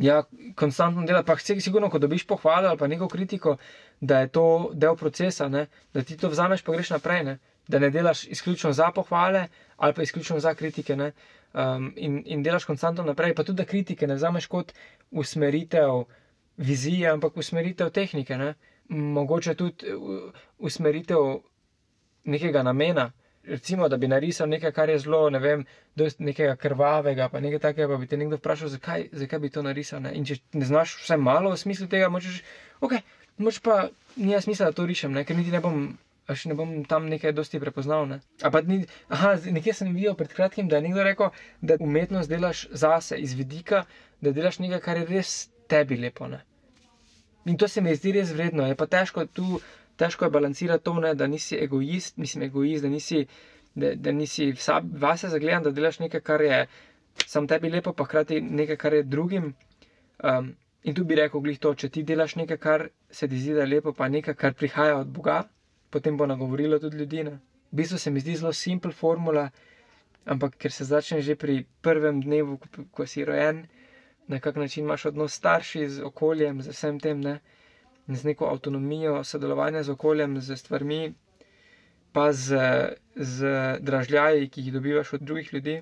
Ja, 0.00 0.22
konstantno 0.56 1.02
delati, 1.06 1.26
pa 1.26 1.34
vse 1.34 1.58
sigurno, 1.60 1.90
ko 1.90 1.98
dobiš 1.98 2.26
pohvalo 2.26 2.68
ali 2.68 2.78
pa 2.78 2.86
neko 2.86 3.08
kritiko, 3.08 3.56
da 4.00 4.20
je 4.20 4.28
to 4.28 4.70
del 4.72 4.96
procesa, 4.96 5.48
ne? 5.48 5.66
da 5.94 6.02
ti 6.02 6.16
to 6.16 6.28
vzameš, 6.28 6.62
pa 6.62 6.72
greš 6.72 6.94
naprej, 6.96 7.24
ne? 7.24 7.38
da 7.68 7.78
ne 7.78 7.90
delaš 7.90 8.24
izključno 8.26 8.72
za 8.72 8.90
pohvale 8.94 9.48
ali 9.76 9.94
pa 9.94 10.02
izključno 10.02 10.40
za 10.40 10.54
kritike. 10.54 10.96
ne. 10.96 11.12
Um, 11.52 11.92
in, 11.96 12.22
in 12.26 12.42
delaš 12.42 12.64
konstantno 12.64 13.04
naprej, 13.04 13.34
pa 13.34 13.42
tudi 13.42 13.56
da 13.56 13.64
kritike 13.64 14.06
ne 14.06 14.14
vzameš 14.14 14.46
kot 14.46 14.72
usmeritev 15.10 16.04
vizije, 16.60 17.08
ampak 17.10 17.36
usmeritev 17.36 17.90
tehnike. 17.90 18.36
Ne? 18.38 18.54
Mogoče 18.88 19.54
tudi 19.54 19.92
uh, 19.92 20.32
usmeritev 20.58 21.40
nekega 22.24 22.62
namena. 22.62 23.10
Recimo, 23.44 23.88
da 23.88 23.96
bi 23.96 24.08
narisal 24.08 24.48
nekaj, 24.48 24.72
kar 24.76 24.88
je 24.88 24.98
zelo, 24.98 25.30
ne 25.30 25.38
vem, 25.40 25.62
nekega 26.18 26.56
krvavega, 26.60 27.28
pa 27.32 27.40
nekaj 27.40 27.58
takega, 27.58 27.88
pa 27.88 27.96
bi 27.96 28.06
te 28.06 28.18
nekdo 28.20 28.36
vprašal, 28.36 28.68
zakaj, 28.68 29.06
zakaj 29.12 29.38
bi 29.40 29.50
to 29.50 29.62
narisal. 29.64 30.02
Ne? 30.04 30.12
In 30.14 30.26
če 30.28 30.36
ne 30.52 30.68
znaš 30.68 30.98
vsaj 31.00 31.16
malo 31.18 31.54
v 31.54 31.56
smislu 31.56 31.88
tega, 31.88 32.10
močeš, 32.12 32.42
ok, 32.84 32.98
moč 33.40 33.62
pa 33.64 33.88
nima 34.16 34.42
smisla, 34.44 34.68
da 34.68 34.76
to 34.76 34.86
rišem, 34.86 35.16
ne? 35.16 35.24
ker 35.24 35.40
niti 35.40 35.54
ne 35.54 35.62
bom. 35.64 35.82
A 36.30 36.34
še 36.38 36.52
ne 36.52 36.54
bom 36.54 36.84
tam 36.86 37.08
nekaj 37.10 37.32
dosti 37.34 37.58
prepoznal. 37.58 38.04
Ne? 38.06 38.20
Ni, 38.68 38.76
aha, 39.10 39.32
nekje 39.50 39.72
sem 39.74 39.88
videl 39.96 40.14
pred 40.14 40.30
kratkim, 40.30 40.68
da 40.70 40.78
je 40.78 40.84
nekdo 40.84 41.02
rekel, 41.02 41.32
da 41.58 41.74
umetnost 41.82 42.30
delaš 42.30 42.68
zase, 42.70 43.18
iz 43.18 43.32
vidika, 43.34 43.80
da 44.22 44.30
delaš 44.36 44.60
nekaj, 44.62 44.78
kar 44.84 45.00
je 45.00 45.08
res 45.08 45.32
tebi 45.66 45.98
lepo. 45.98 46.28
Ne? 46.30 46.44
In 47.44 47.56
to 47.56 47.68
se 47.68 47.80
mi 47.80 47.94
zdi 47.96 48.12
res 48.12 48.32
vredno. 48.36 48.66
Je 48.68 48.76
pa 48.76 48.86
težko 48.86 49.24
tu, 49.26 49.60
težko 49.96 50.26
je 50.26 50.30
balancirati 50.30 50.84
to, 50.84 50.94
ne, 51.00 51.14
da 51.14 51.26
nisi 51.26 51.56
egoist, 51.56 52.16
mislim, 52.16 52.44
egoist, 52.48 52.84
da 52.84 52.88
nisi, 52.88 53.26
da, 53.74 53.94
da 53.94 54.12
nisi 54.12 54.50
vsa, 54.52 54.80
vase 54.84 55.28
zagledan, 55.32 55.64
da 55.68 55.70
delaš 55.70 56.00
nekaj, 56.04 56.20
kar 56.20 56.44
je 56.44 56.66
sam 57.26 57.46
tebi 57.48 57.70
lepo, 57.70 57.92
pa 57.92 58.04
hkrati 58.04 58.40
nekaj, 58.40 58.76
kar 58.76 58.94
je 58.94 59.02
drugim. 59.02 59.54
Um, 60.24 60.52
in 60.82 60.94
tu 60.94 61.04
bi 61.04 61.16
rekel, 61.16 61.40
glih 61.40 61.58
to, 61.58 61.74
če 61.74 61.88
ti 61.88 62.02
delaš 62.02 62.36
nekaj, 62.36 62.56
kar 62.60 62.86
se 63.10 63.28
ti 63.28 63.40
zdi, 63.40 63.56
da 63.56 63.64
je 63.64 63.72
lepo, 63.74 63.92
pa 63.92 64.08
nekaj, 64.08 64.34
kar 64.34 64.54
prihaja 64.54 65.00
od 65.00 65.08
Boga, 65.08 65.42
potem 65.90 66.16
bo 66.16 66.26
nagovorilo 66.26 66.78
tudi 66.78 67.00
ljudi. 67.00 67.24
Ne. 67.24 67.38
V 67.72 67.80
bistvu 67.82 67.98
se 67.98 68.10
mi 68.10 68.20
zdi 68.20 68.36
zelo 68.36 68.52
simpel 68.52 68.92
formula, 68.92 69.48
ampak 70.24 70.56
ker 70.60 70.72
se 70.72 70.84
začne 70.84 71.22
že 71.22 71.36
pri 71.36 71.64
prvem 71.82 72.20
dnevu, 72.20 72.58
ko, 72.58 72.84
ko 72.92 73.06
si 73.06 73.24
rojen, 73.24 73.64
na 74.30 74.38
kak 74.40 74.56
način 74.56 74.84
imaš 74.84 75.04
odnos 75.10 75.32
s 75.34 75.40
starši, 75.42 75.88
z 75.88 76.04
okoljem, 76.06 76.62
z 76.62 76.74
vsem 76.74 77.00
tem, 77.02 77.20
ne, 77.20 77.40
z 78.08 78.24
neko 78.24 78.46
avtonomijo, 78.46 79.24
sodelovanje 79.24 79.82
z 79.82 79.94
okoljem, 79.96 80.38
z 80.40 80.56
stvarmi, 80.56 81.14
pa 82.12 82.30
z, 82.32 82.58
z 83.16 83.50
dražljaji, 83.80 84.48
ki 84.48 84.62
jih 84.62 84.72
dobivaš 84.72 85.12
od 85.18 85.26
drugih 85.26 85.52
ljudi. 85.54 85.80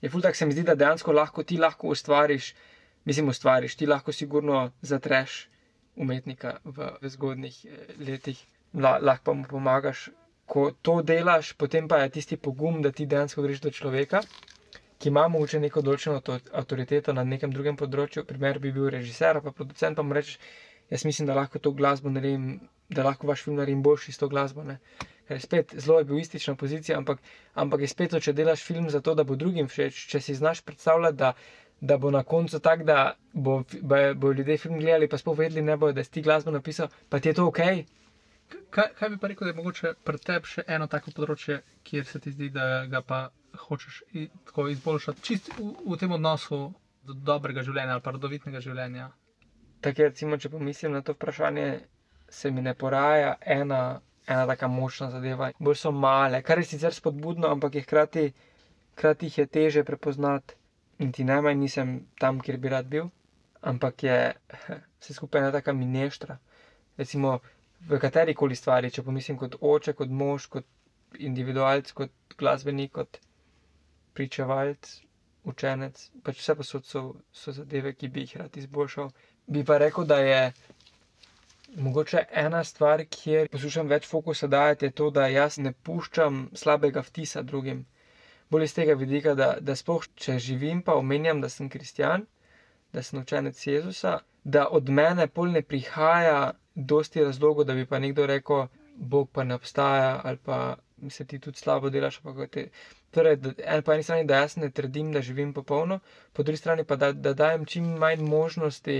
Je 0.00 0.10
ful 0.10 0.22
tak 0.22 0.36
se 0.36 0.46
mi 0.46 0.52
zdi, 0.52 0.62
da 0.62 0.74
dejansko 0.74 1.12
lahko 1.12 1.42
ti 1.42 1.56
lahko 1.58 1.88
ustvariš, 1.88 2.54
mislim, 3.04 3.28
ustvariš, 3.32 3.76
ti 3.76 3.86
lahko 3.86 4.12
sigurno 4.12 4.70
zatreš 4.82 5.48
umetnika 5.96 6.58
v, 6.64 6.92
v 7.00 7.08
zgodnih 7.08 7.64
eh, 7.64 7.96
letih, 7.98 8.44
La, 8.76 8.98
lahko 9.00 9.24
pa 9.24 9.32
mu 9.32 9.44
pomagaš. 9.48 10.10
Ko 10.46 10.70
to 10.82 11.00
delaš, 11.02 11.54
potem 11.56 11.88
pa 11.88 12.02
je 12.02 12.10
tisti 12.18 12.36
pogum, 12.36 12.82
da 12.82 12.92
ti 12.92 13.06
dejansko 13.06 13.42
greš 13.42 13.62
do 13.64 13.70
človeka, 13.70 14.20
ki 14.98 15.08
ima 15.08 15.26
morda 15.28 15.58
neko 15.60 15.82
določeno 15.84 16.20
avtoriteto 16.60 17.12
na 17.12 17.24
nekem 17.24 17.52
drugem 17.52 17.76
področju, 17.76 18.24
primer 18.28 18.60
bi 18.62 18.72
bil 18.72 18.88
režiser, 18.92 19.40
pa 19.44 19.52
producent, 19.52 19.96
pa 19.96 20.04
mu 20.06 20.16
rečeš, 20.16 20.38
jaz 20.90 21.04
mislim, 21.04 21.28
da 21.28 21.36
lahko 21.36 21.60
to 21.60 21.72
glasbo 21.76 22.12
naredim, 22.12 22.46
da 22.88 23.04
lahko 23.04 23.28
vaš 23.28 23.44
film 23.44 23.60
naredim 23.60 23.82
boljši 23.82 24.14
s 24.14 24.22
to 24.22 24.28
glasbo. 24.32 24.64
Ne? 24.64 24.78
Ker 25.26 25.36
je 25.36 25.42
spet 25.42 25.74
zelo 25.82 26.00
egoistična 26.00 26.54
pozicija, 26.54 26.98
ampak, 26.98 27.20
ampak 27.54 27.84
je 27.84 27.92
spet 27.92 28.14
to, 28.14 28.22
če 28.22 28.32
delaš 28.32 28.64
film 28.64 28.88
zato, 28.90 29.14
da 29.18 29.24
bo 29.26 29.36
drugim 29.36 29.68
všeč, 29.68 30.06
če 30.12 30.22
si 30.22 30.38
znaš 30.38 30.62
predstavljati, 30.62 31.18
da, 31.18 31.32
da 31.80 31.98
bo 31.98 32.10
na 32.14 32.22
koncu 32.24 32.60
tak, 32.62 32.84
da 32.88 33.16
bo, 33.32 33.58
bo, 33.82 34.00
bo 34.14 34.32
ljudje 34.32 34.58
film 34.62 34.78
gledali, 34.78 35.10
pa 35.12 35.18
spovedli 35.18 35.62
ne 35.66 35.76
bo, 35.76 35.92
da 35.92 36.04
si 36.04 36.14
ti 36.18 36.22
glasbo 36.22 36.54
napisal, 36.54 36.88
pa 37.10 37.20
ti 37.20 37.28
je 37.32 37.36
to 37.40 37.48
ok. 37.50 37.60
Kaj, 38.70 38.92
kaj 38.98 39.08
bi 39.10 39.18
pa 39.18 39.28
rekel, 39.28 39.48
da 39.48 39.50
je 39.50 39.58
mogoče 39.58 39.92
pri 40.06 40.22
tebi 40.22 40.52
še 40.52 40.64
eno 40.70 40.86
tako 40.86 41.10
področje, 41.16 41.58
kjer 41.84 42.06
se 42.06 42.22
ti 42.22 42.30
zdi, 42.30 42.52
da 42.54 42.86
ga 42.86 43.02
pa 43.02 43.26
hočeš 43.58 44.02
tako 44.44 44.68
izboljšati, 44.68 45.22
čist 45.22 45.50
v, 45.58 45.70
v 45.86 45.98
tem 45.98 46.12
odnosu 46.12 46.58
do 47.02 47.14
dobrega 47.14 47.62
življenja 47.62 47.96
ali 47.96 48.02
pa 48.02 48.12
rodovitnega 48.12 48.60
življenja? 48.60 49.08
Tako, 49.80 50.02
recimo, 50.02 50.36
če 50.36 50.50
pomislim 50.50 50.92
na 50.92 51.02
to 51.02 51.14
vprašanje, 51.14 51.66
se 52.28 52.50
mi 52.50 52.62
ne 52.62 52.74
poraja 52.74 53.34
ena, 53.48 53.80
ena 54.26 54.46
tako 54.46 54.68
močna 54.68 55.10
zadeva. 55.10 55.50
Bolj 55.58 55.76
so 55.76 55.92
male, 55.92 56.40
kar 56.42 56.58
je 56.58 56.64
sicer 56.66 56.94
spodbudno, 56.94 57.48
ampak 57.48 57.74
je 57.74 57.82
hkrati, 57.82 58.24
hkrati 58.94 59.28
jih 59.28 59.38
je 59.38 59.46
teže 59.48 59.84
prepoznati. 59.84 60.56
In 60.98 61.12
ti 61.12 61.24
najmanj 61.24 61.58
nisem 61.60 61.90
tam, 62.18 62.40
kjer 62.40 62.56
bi 62.56 62.72
rad 62.72 62.86
bil, 62.88 63.10
ampak 63.62 64.02
je 64.02 64.16
vse 65.00 65.14
skupaj 65.14 65.42
ena 65.42 65.52
taka 65.52 65.74
mineštra. 65.74 66.38
Recimo 66.96 67.36
v 67.82 68.00
kateri 68.00 68.34
koli 68.34 68.56
stvari, 68.56 68.90
če 68.90 69.04
pomislim 69.04 69.36
kot 69.36 69.58
oče, 69.60 69.92
kot 69.92 70.08
mož, 70.10 70.48
kot 70.48 70.64
individualc, 71.20 71.92
kot 71.92 72.10
glasbenik, 72.40 72.92
kot 72.92 73.20
pričevalc, 74.16 74.90
učenec, 75.46 76.00
pač 76.26 76.40
vse 76.40 76.56
posod 76.58 76.86
so, 76.88 77.02
so 77.32 77.54
zadeve, 77.54 77.94
ki 77.94 78.08
bi 78.08 78.26
jih 78.26 78.36
rad 78.42 78.56
izboljšal. 78.58 79.10
Bi 79.46 79.62
pa 79.64 79.78
rekel, 79.78 80.06
da 80.10 80.18
je 80.18 80.40
mogoče 81.76 82.24
ena 82.32 82.64
stvar, 82.64 83.04
kjer 83.10 83.48
poslušam 83.52 83.88
več 83.90 84.06
fokusa 84.10 84.48
dajati, 84.50 84.88
je 84.88 84.96
to, 85.00 85.10
da 85.10 85.26
jaz 85.30 85.58
ne 85.58 85.72
puščam 85.72 86.48
slabega 86.54 87.02
vtisa 87.06 87.42
drugim. 87.42 87.84
Bolj 88.50 88.64
iz 88.68 88.74
tega 88.74 88.94
vidika, 88.94 89.34
da, 89.34 89.48
da 89.60 89.76
spoh, 89.76 90.06
če 90.14 90.38
živim, 90.42 90.82
pa 90.86 90.94
omenjam, 90.98 91.40
da 91.42 91.50
sem 91.50 91.68
kristjan, 91.70 92.26
da 92.94 93.02
sem 93.02 93.20
učenec 93.20 93.60
Jezusa, 93.66 94.18
da 94.44 94.66
od 94.78 94.88
mene 94.88 95.26
pol 95.26 95.50
ne 95.54 95.62
prihaja 95.62 96.52
dosti 96.74 97.24
razlogov, 97.24 97.66
da 97.66 97.74
bi 97.74 97.86
pa 97.86 97.98
nekdo 97.98 98.26
rekel, 98.26 98.66
Bog 98.96 99.28
pa 99.28 99.44
ne 99.44 99.54
obstaja 99.54 100.20
ali 100.24 100.38
pa 100.44 100.76
se 101.10 101.24
ti 101.24 101.38
tudi 101.38 101.58
slabo 101.58 101.90
delaš. 101.90 102.20
Te... 102.50 102.68
Torej, 103.16 103.38
en, 103.64 103.82
po 103.82 103.94
eni 103.94 104.04
strani, 104.04 104.26
da 104.28 104.42
jaz 104.42 104.56
ne 104.60 104.68
trdim, 104.70 105.12
da 105.12 105.22
živim 105.24 105.54
popolno, 105.56 106.00
po 106.32 106.42
drugi 106.42 106.60
strani 106.60 106.84
pa, 106.84 106.96
da, 106.96 107.12
da 107.12 107.32
dajem 107.34 107.64
čim 107.64 107.86
manj 107.96 108.20
možnosti, 108.22 108.98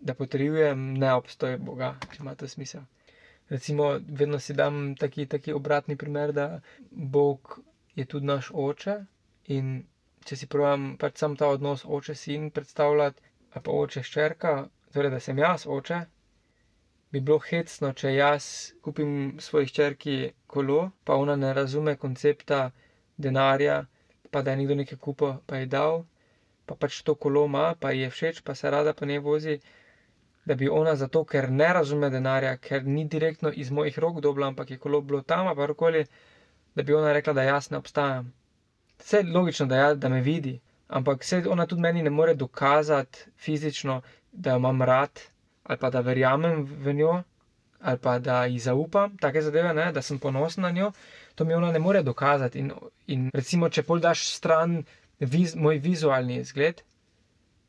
da 0.00 0.14
potrjujem 0.14 0.84
neobstoj 0.94 1.56
Boga, 1.58 1.88
če 2.12 2.22
ima 2.22 2.34
to 2.34 2.48
smisel. 2.48 2.84
Recimo, 3.48 3.88
vedno 4.08 4.38
si 4.38 4.54
dam 4.54 4.94
taki, 4.96 5.26
taki 5.26 5.52
obratni 5.52 5.96
primer, 5.96 6.32
da 6.32 6.60
Bog 6.90 7.58
je 7.96 8.04
tudi 8.04 8.26
naš 8.26 8.50
oče 8.54 8.94
in 9.56 9.72
če 10.24 10.36
si 10.36 10.46
pravim 10.46 10.90
pač 11.00 11.18
sam 11.18 11.34
ta 11.36 11.48
odnos 11.48 11.84
oče-sin 11.98 12.50
predstavljati, 12.50 13.22
ali 13.52 13.64
pa 13.64 13.76
oče-ščerka, 13.82 14.52
torej 14.92 15.10
da 15.14 15.20
sem 15.26 15.38
jaz 15.40 15.64
oče, 15.66 16.00
bi 17.12 17.20
bilo 17.20 17.38
hecno, 17.48 17.92
če 17.96 18.12
jaz 18.14 18.48
kupim 18.84 19.14
svoji 19.40 19.72
črki 19.78 20.16
kolo, 20.46 20.78
pa 21.04 21.16
ona 21.16 21.36
ne 21.36 21.54
razume 21.56 21.96
koncepta 21.96 22.60
denarja, 23.18 23.84
pa 24.30 24.42
da 24.42 24.50
je 24.50 24.56
nekdo 24.56 24.74
nekaj 24.74 24.98
kupil, 24.98 25.34
pa 25.46 25.56
je 25.56 25.66
dal, 25.66 26.02
pa 26.66 26.74
pač 26.74 27.02
to 27.02 27.14
kolo 27.14 27.44
ima, 27.44 27.74
pa 27.74 27.90
ji 27.92 28.00
je 28.00 28.10
všeč, 28.10 28.40
pa 28.42 28.54
se 28.54 28.70
rada 28.70 28.92
po 28.92 29.06
njej 29.06 29.18
vozi. 29.18 29.58
Da 30.46 30.54
bi 30.54 30.68
ona 30.70 30.94
zato, 30.96 31.24
ker 31.24 31.50
ne 31.52 31.72
razume 31.72 32.10
denarja, 32.10 32.56
ker 32.58 32.84
ni 32.86 33.04
direktno 33.06 33.52
iz 33.54 33.70
mojih 33.70 33.98
rok 33.98 34.20
dobila, 34.20 34.46
ampak 34.46 34.70
je 34.70 34.78
kolo 34.78 35.00
bilo 35.00 35.22
tam, 35.22 35.46
pa 35.46 35.54
karkoli, 35.56 36.04
da 36.74 36.82
bi 36.82 36.94
ona 36.94 37.12
rekla, 37.12 37.32
da 37.32 37.42
jaz 37.42 37.70
ne 37.70 37.78
obstajam. 37.78 38.30
Vse 38.98 39.20
je 39.20 39.32
logično, 39.34 39.66
da, 39.66 39.76
ja, 39.76 39.94
da 39.94 40.08
me 40.08 40.20
vidi, 40.20 40.54
ampak 40.88 41.20
vse 41.22 41.42
ona 41.48 41.66
tudi 41.66 41.82
meni 41.82 42.02
ne 42.02 42.10
more 42.10 42.34
dokazati 42.34 43.26
fizično, 43.36 44.00
da 44.32 44.50
jo 44.50 44.56
imam 44.56 44.82
rad, 44.82 45.20
ali 45.64 45.78
pa 45.78 45.90
da 45.90 46.00
verjamem 46.00 46.64
v 46.64 46.92
njo, 46.92 47.22
ali 47.80 47.98
pa 47.98 48.18
da 48.18 48.44
ji 48.44 48.58
zaupam, 48.58 49.16
take 49.18 49.42
zadeve, 49.42 49.74
ne, 49.74 49.92
da 49.92 50.02
sem 50.02 50.18
ponosen 50.18 50.62
na 50.62 50.70
njo, 50.70 50.92
to 51.38 51.44
mi 51.44 51.54
ona 51.54 51.72
ne 51.72 51.78
more 51.78 52.02
dokazati. 52.02 52.58
In, 52.58 52.72
in 53.06 53.28
recimo, 53.34 53.68
če 53.70 53.84
pol 53.86 54.00
daš 54.02 54.24
stran 54.34 54.80
viz, 55.20 55.54
moj 55.54 55.78
vizualni 55.78 56.40
izgled, 56.42 56.82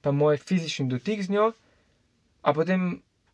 pa 0.01 0.10
moj 0.12 0.39
fizični 0.41 0.88
dotik 0.89 1.21
z 1.21 1.36
njo, 1.36 1.51
a 2.41 2.53
potem 2.53 2.88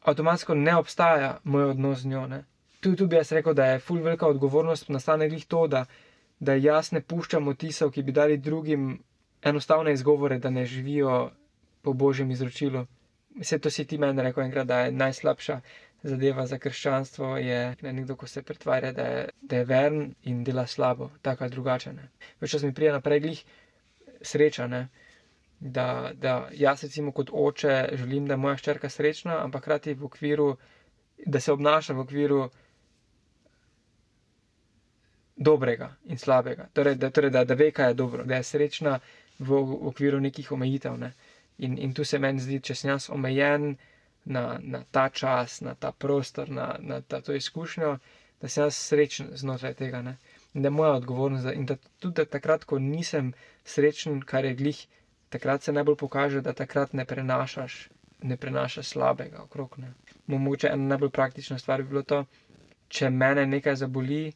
avtomatsko 0.04 0.58
ne 0.60 0.76
obstaja 0.76 1.38
moj 1.44 1.70
odnos 1.70 2.02
z 2.04 2.12
njo. 2.12 2.26
Ne. 2.28 2.42
Tu, 2.84 2.98
tu 3.00 3.08
bi 3.08 3.16
jaz 3.16 3.32
rekel, 3.32 3.56
da 3.56 3.70
je 3.70 3.80
full 3.80 4.04
velika 4.04 4.28
odgovornost 4.28 4.92
nastane 4.92 5.30
glih 5.32 5.46
to, 5.48 5.68
da, 5.72 5.86
da 6.40 6.60
jaz 6.60 6.92
ne 6.92 7.00
puščam 7.00 7.48
otisov, 7.48 7.96
ki 7.96 8.04
bi 8.04 8.12
dali 8.12 8.36
drugim 8.38 8.98
enostavne 9.42 9.96
izgovore, 9.96 10.42
da 10.44 10.52
ne 10.52 10.66
živijo 10.66 11.30
po 11.82 11.94
božjem 11.94 12.36
izročilu. 12.36 12.84
Vse 13.40 13.60
to 13.60 13.72
si 13.72 13.88
ti 13.88 13.98
meni 13.98 14.28
rekel 14.28 14.44
enkrat, 14.44 14.68
da 14.68 14.84
je 14.84 14.92
najslabša 14.92 15.62
zadeva 16.06 16.46
za 16.48 16.58
krščanstvo, 16.62 17.38
je 17.42 17.60
nekdo, 17.82 18.16
ko 18.16 18.28
se 18.28 18.44
pretvarja, 18.44 18.92
da 18.94 19.06
je, 19.12 19.24
da 19.42 19.62
je 19.62 19.66
vern 19.66 20.02
in 20.24 20.44
dela 20.44 20.68
slabo, 20.68 21.10
tako 21.22 21.44
ali 21.44 21.56
drugače. 21.56 21.94
Več 22.42 22.52
čas 22.52 22.64
mi 22.64 22.74
prija 22.74 22.94
naprej 22.94 23.24
glih 23.24 23.42
sreča, 24.22 24.68
ne? 24.68 24.88
da, 25.60 26.12
da 26.14 26.50
jaz 26.54 26.84
recimo 26.84 27.12
kot 27.12 27.30
oče 27.34 27.90
želim, 27.94 28.28
da 28.28 28.34
je 28.34 28.38
moja 28.38 28.58
ščerka 28.58 28.90
srečna, 28.90 29.40
ampak 29.44 29.64
hkrati 29.64 29.94
v 29.94 30.06
okviru, 30.06 30.50
da 31.26 31.40
se 31.40 31.52
obnaša 31.54 31.94
v 31.94 32.04
okviru 32.04 32.42
dobrega 35.36 35.90
in 36.06 36.18
slabega. 36.18 36.68
Torej, 36.74 36.96
da, 36.96 37.10
torej, 37.10 37.32
da, 37.32 37.44
da 37.44 37.54
ve, 37.54 37.72
kaj 37.72 37.90
je 37.90 37.94
dobro, 37.94 38.24
da 38.24 38.36
je 38.36 38.44
srečna 38.44 39.00
v 39.40 39.58
okviru 39.90 40.20
nekih 40.20 40.52
omejitev. 40.52 41.00
Ne? 41.00 41.14
In, 41.58 41.78
in 41.78 41.94
tu 41.94 42.04
se 42.04 42.20
meni 42.20 42.40
zdi, 42.40 42.60
če 42.62 42.76
sem 42.76 42.92
jaz 42.94 43.10
omejen 43.10 43.76
na, 44.26 44.60
na 44.62 44.84
ta 44.92 45.10
čas, 45.10 45.62
na 45.62 45.76
ta 45.76 45.92
prostor, 45.92 46.50
na, 46.50 46.76
na 46.80 47.02
ta, 47.02 47.22
to 47.22 47.34
izkušnjo, 47.34 47.98
da 48.42 48.48
sem 48.50 48.64
jaz 48.64 48.76
srečen 48.78 49.30
znotraj 49.34 49.74
tega. 49.74 50.02
Ne? 50.02 50.18
In 50.54 50.62
da 50.62 50.68
je 50.68 50.72
moja 50.72 50.92
odgovornost. 50.92 51.48
In 51.54 51.66
da 51.66 51.76
tudi 52.00 52.16
da 52.16 52.26
takrat, 52.26 52.64
ko 52.64 52.80
nisem 52.80 53.34
srečen, 53.66 54.22
kar 54.22 54.46
je 54.46 54.54
glih, 54.56 54.86
takrat 55.30 55.64
se 55.64 55.74
najbolj 55.74 55.96
pokaže, 55.96 56.42
da 56.42 56.54
takrat 56.54 56.94
ne 56.94 57.06
prenašaš, 57.06 57.90
ne 58.22 58.38
prenašaš 58.38 58.88
slabega 58.88 59.44
okrog. 59.44 59.76
Ne? 59.78 59.94
Mogoče 60.28 60.68
ena 60.68 60.88
najbolj 60.88 61.10
praktična 61.10 61.60
stvar 61.60 61.84
bi 61.84 61.90
bilo 61.90 62.04
to, 62.04 62.26
če 62.88 63.10
mene 63.10 63.46
nekaj 63.46 63.76
zaboli, 63.76 64.34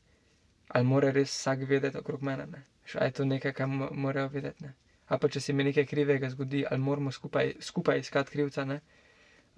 ali 0.68 0.86
mora 0.86 1.12
res 1.12 1.32
vsak 1.32 1.66
vedeti 1.70 1.98
okrog 1.98 2.22
mene. 2.24 2.46
Ne? 2.48 2.64
Šaj 2.86 3.08
je 3.08 3.12
to 3.12 3.26
nekaj, 3.26 3.54
kar 3.54 3.68
morajo 3.92 4.28
vedeti. 4.28 4.64
Ne? 4.64 4.74
ali 5.10 5.20
pa 5.20 5.28
če 5.28 5.42
se 5.42 5.54
mi 5.54 5.64
nekaj 5.66 5.86
krivega 5.86 6.30
zgodi, 6.30 6.60
ali 6.70 6.82
moramo 6.82 7.12
skupaj, 7.12 7.54
skupaj 7.60 8.00
iskati 8.00 8.32
krivca, 8.32 8.66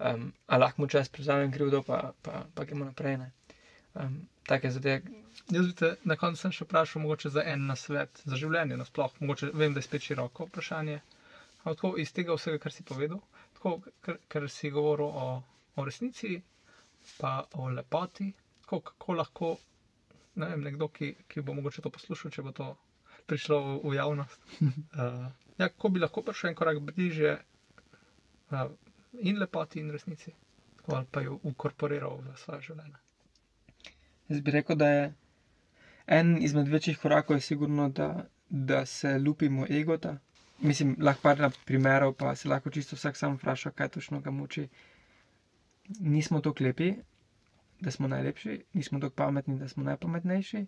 um, 0.02 0.26
ali 0.46 0.60
lahko 0.60 0.82
mu 0.82 0.88
čas 0.88 1.08
prevzamem 1.08 1.52
krivdo, 1.52 1.82
pa, 1.82 2.12
pa, 2.22 2.44
pa 2.54 2.64
gremo 2.64 2.84
naprej. 2.84 3.18
Um, 3.94 4.16
take 4.44 4.70
zadeve. 4.70 5.02
Jaz 5.48 5.66
bi 5.66 5.74
te 5.74 5.94
na 6.04 6.16
koncu 6.16 6.40
sem 6.40 6.52
še 6.52 6.64
vprašal, 6.64 7.02
mogoče 7.02 7.30
za 7.30 7.44
en 7.44 7.66
nasvet, 7.66 8.22
za 8.24 8.36
življenje 8.36 8.76
nasploh. 8.76 9.14
Mogoče 9.20 9.52
vem, 9.54 9.72
da 9.72 9.80
je 9.80 9.88
spet 9.88 10.02
široko 10.02 10.46
vprašanje. 10.48 11.00
Ampak 11.58 11.76
tako 11.76 11.94
iz 11.98 12.12
tega 12.12 12.34
vsega, 12.34 12.58
kar 12.58 12.74
si 12.74 12.84
povedal, 12.84 13.20
tako, 13.54 13.76
kar, 14.02 14.18
kar 14.28 14.48
si 14.50 14.70
govoril 14.70 15.08
o 15.08 15.26
o 15.74 15.84
resnici, 15.84 16.42
pa 17.18 17.44
o 17.52 17.68
lepoti, 17.68 18.32
kako, 18.60 18.80
kako 18.80 19.12
lahko 19.12 19.56
ne 20.34 20.48
vem, 20.48 20.62
nekdo, 20.62 20.88
ki, 20.88 21.14
ki 21.28 21.40
bo 21.40 21.54
mogoče 21.54 21.82
to 21.82 21.90
poslušal, 21.92 22.32
če 22.32 22.42
bo 22.42 22.52
to 22.56 22.68
prišlo 23.28 23.58
v, 23.60 23.90
v 23.90 23.94
javnost. 23.98 24.46
Uh, 24.60 25.26
ja, 25.60 25.68
kako 25.68 25.92
bi 25.94 26.02
lahko 26.02 26.24
prišel 26.24 26.50
en 26.52 26.56
korak 26.58 26.80
bližje 26.80 27.34
uh, 27.36 28.70
in 29.12 29.38
lepoti, 29.38 29.80
in 29.80 29.90
resnici, 29.90 30.32
tako 30.76 30.94
ali 30.94 31.06
pa 31.10 31.20
jo 31.20 31.38
ukorporiral 31.42 32.18
v 32.18 32.36
svoje 32.36 32.60
življenje. 32.62 33.00
Jaz 34.28 34.40
bi 34.40 34.50
rekel, 34.50 34.76
da 34.76 34.88
je 34.88 35.02
en 36.08 36.42
izmed 36.42 36.68
večjih 36.68 36.98
korakov, 36.98 37.40
sigurno, 37.40 37.88
da, 37.90 38.06
da 38.48 38.86
se 38.86 39.18
lupimo 39.18 39.66
egota. 39.70 40.16
Mislim, 40.60 40.96
lahko 41.00 41.22
par 41.22 41.40
na 41.40 41.50
primerov, 41.64 42.14
pa 42.14 42.34
se 42.36 42.48
lahko 42.48 42.70
čisto 42.70 42.96
vsak 42.96 43.16
sam 43.16 43.36
vpraša, 43.36 43.70
kaj 43.72 43.88
točno 43.90 44.20
ga 44.20 44.30
muči. 44.30 44.68
Nismo 46.00 46.40
tako 46.40 46.64
lepi, 46.64 46.92
da 47.80 47.90
smo 47.90 48.08
najlepši, 48.08 48.52
nismo 48.74 49.00
tako 49.00 49.14
pametni, 49.16 49.58
da 49.58 49.68
smo 49.68 49.84
najpametnejši, 49.84 50.66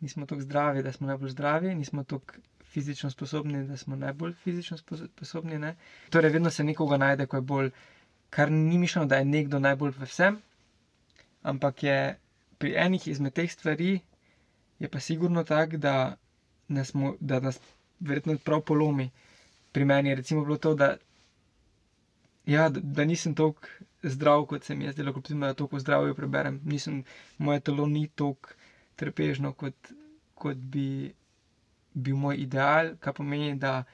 nismo 0.00 0.26
tako 0.26 0.40
zdravi, 0.42 0.82
da 0.82 0.92
smo 0.92 1.06
najbolj 1.06 1.28
zdravi, 1.30 1.74
nismo 1.74 2.04
tako 2.04 2.34
fizično 2.70 3.10
sposobni, 3.10 3.66
da 3.66 3.76
smo 3.76 3.96
najbolj 3.96 4.32
fizično 4.34 4.76
spo- 4.76 5.06
sposobni. 5.06 5.58
Ne? 5.58 5.74
Torej, 6.10 6.30
vedno 6.30 6.50
se 6.50 6.64
nekoga 6.64 6.96
najde, 6.96 7.26
ko 7.26 7.36
je 7.36 7.42
bolj, 7.44 7.70
kar 8.30 8.50
ni 8.52 8.78
mišljeno, 8.78 9.06
da 9.06 9.16
je 9.16 9.24
nekdo 9.26 9.58
najbolj 9.58 9.90
v 9.90 10.04
vsem, 10.04 10.38
ampak 11.44 11.82
je 11.82 11.96
pri 12.58 12.74
enih 12.76 13.08
izmed 13.08 13.32
teh 13.32 13.50
stvari, 13.50 14.00
je 14.78 14.88
pa 14.88 15.00
sigurno 15.00 15.44
tako, 15.44 15.76
da, 15.78 15.94
nas 16.70 16.94
mo- 16.94 17.16
da 17.20 17.40
nas 17.40 17.60
verjetno 18.00 18.38
prav 18.38 18.60
polomi. 18.62 19.10
Pri 19.72 19.84
meni 19.84 20.08
je 20.08 20.14
recimo 20.14 20.44
bilo 20.44 20.56
to, 20.58 20.74
da, 20.74 20.92
ja, 22.46 22.68
da, 22.68 22.80
da 22.82 23.04
nisem 23.04 23.34
tako 23.34 23.66
zdrav, 24.04 24.44
kot 24.44 24.64
se 24.64 24.74
mi 24.74 24.84
je 24.84 24.92
zdelo, 24.92 25.12
da 25.30 25.54
toliko 25.54 25.78
zdravja 25.78 26.14
preberem. 26.14 26.60
Nisem, 26.64 27.02
moje 27.38 27.60
telo 27.60 27.86
ni 27.86 28.08
tako 28.08 28.48
trpežno, 28.96 29.52
kot, 29.52 29.74
kot 30.34 30.56
bi 30.56 31.12
bil 31.94 32.16
moj 32.16 32.36
ideal, 32.36 32.94
kar 33.00 33.14
pomeni, 33.14 33.54
da, 33.58 33.84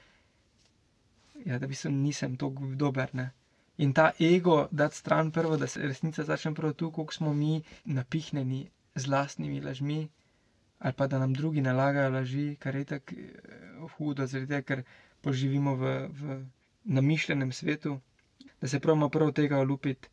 ja, 1.45 1.57
da 1.59 1.65
v 1.65 1.69
bistvu 1.69 1.91
nisem 1.91 2.37
tako 2.37 2.73
dober. 2.75 3.13
Ne? 3.13 3.31
In 3.77 3.93
ta 3.93 4.11
ego, 4.19 4.67
da 4.71 4.89
stran 4.89 5.31
prvo, 5.31 5.57
da 5.57 5.67
se 5.67 5.81
resnica 5.81 6.23
začne 6.23 6.53
prav 6.55 6.73
tu, 6.73 6.91
koliko 6.91 7.13
smo 7.13 7.33
mi 7.33 7.61
napihnjeni 7.85 8.69
z 8.95 9.07
lastnimi 9.07 9.61
lažmi, 9.61 10.07
ali 10.79 10.93
pa 10.93 11.07
da 11.07 11.19
nam 11.19 11.33
drugi 11.33 11.61
nalagajo 11.61 12.09
laži, 12.09 12.55
kar 12.59 12.75
je 12.75 12.85
tako 12.85 13.15
hudo, 13.97 14.25
zaradi 14.25 14.49
tega, 14.49 14.61
ker 14.61 14.83
poživimo 15.21 15.75
v, 15.75 15.93
v 16.09 16.39
namišljenem 16.83 17.51
svetu, 17.51 17.99
da 18.61 18.67
se 18.67 18.79
pravimo 18.79 19.09
prav 19.09 19.31
tega 19.31 19.59
olupiti, 19.59 20.09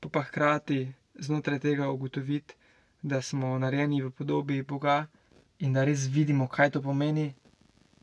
pa 0.00 0.08
pa 0.08 0.22
hkrati 0.22 0.92
znotraj 1.14 1.58
tega 1.58 1.88
ugotoviti, 1.88 2.54
da 3.02 3.22
smo 3.22 3.58
narejeni 3.58 4.02
v 4.02 4.10
podobi 4.10 4.62
Boga 4.62 5.06
in 5.58 5.72
da 5.72 5.84
res 5.84 6.06
vidimo, 6.08 6.48
kaj 6.48 6.70
to 6.70 6.82
pomeni. 6.82 7.26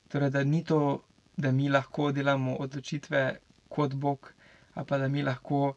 Torej, 0.07 0.29
da 0.29 0.43
ni 0.45 0.63
to, 0.63 0.79
da 1.37 1.51
mi 1.51 1.69
lahko 1.69 2.11
delamo 2.11 2.55
odločitve 2.57 3.21
kot 3.69 3.93
Bog, 3.95 4.33
ali 4.73 4.85
pa 4.85 4.97
da 4.97 5.07
mi 5.07 5.21
lahko 5.23 5.75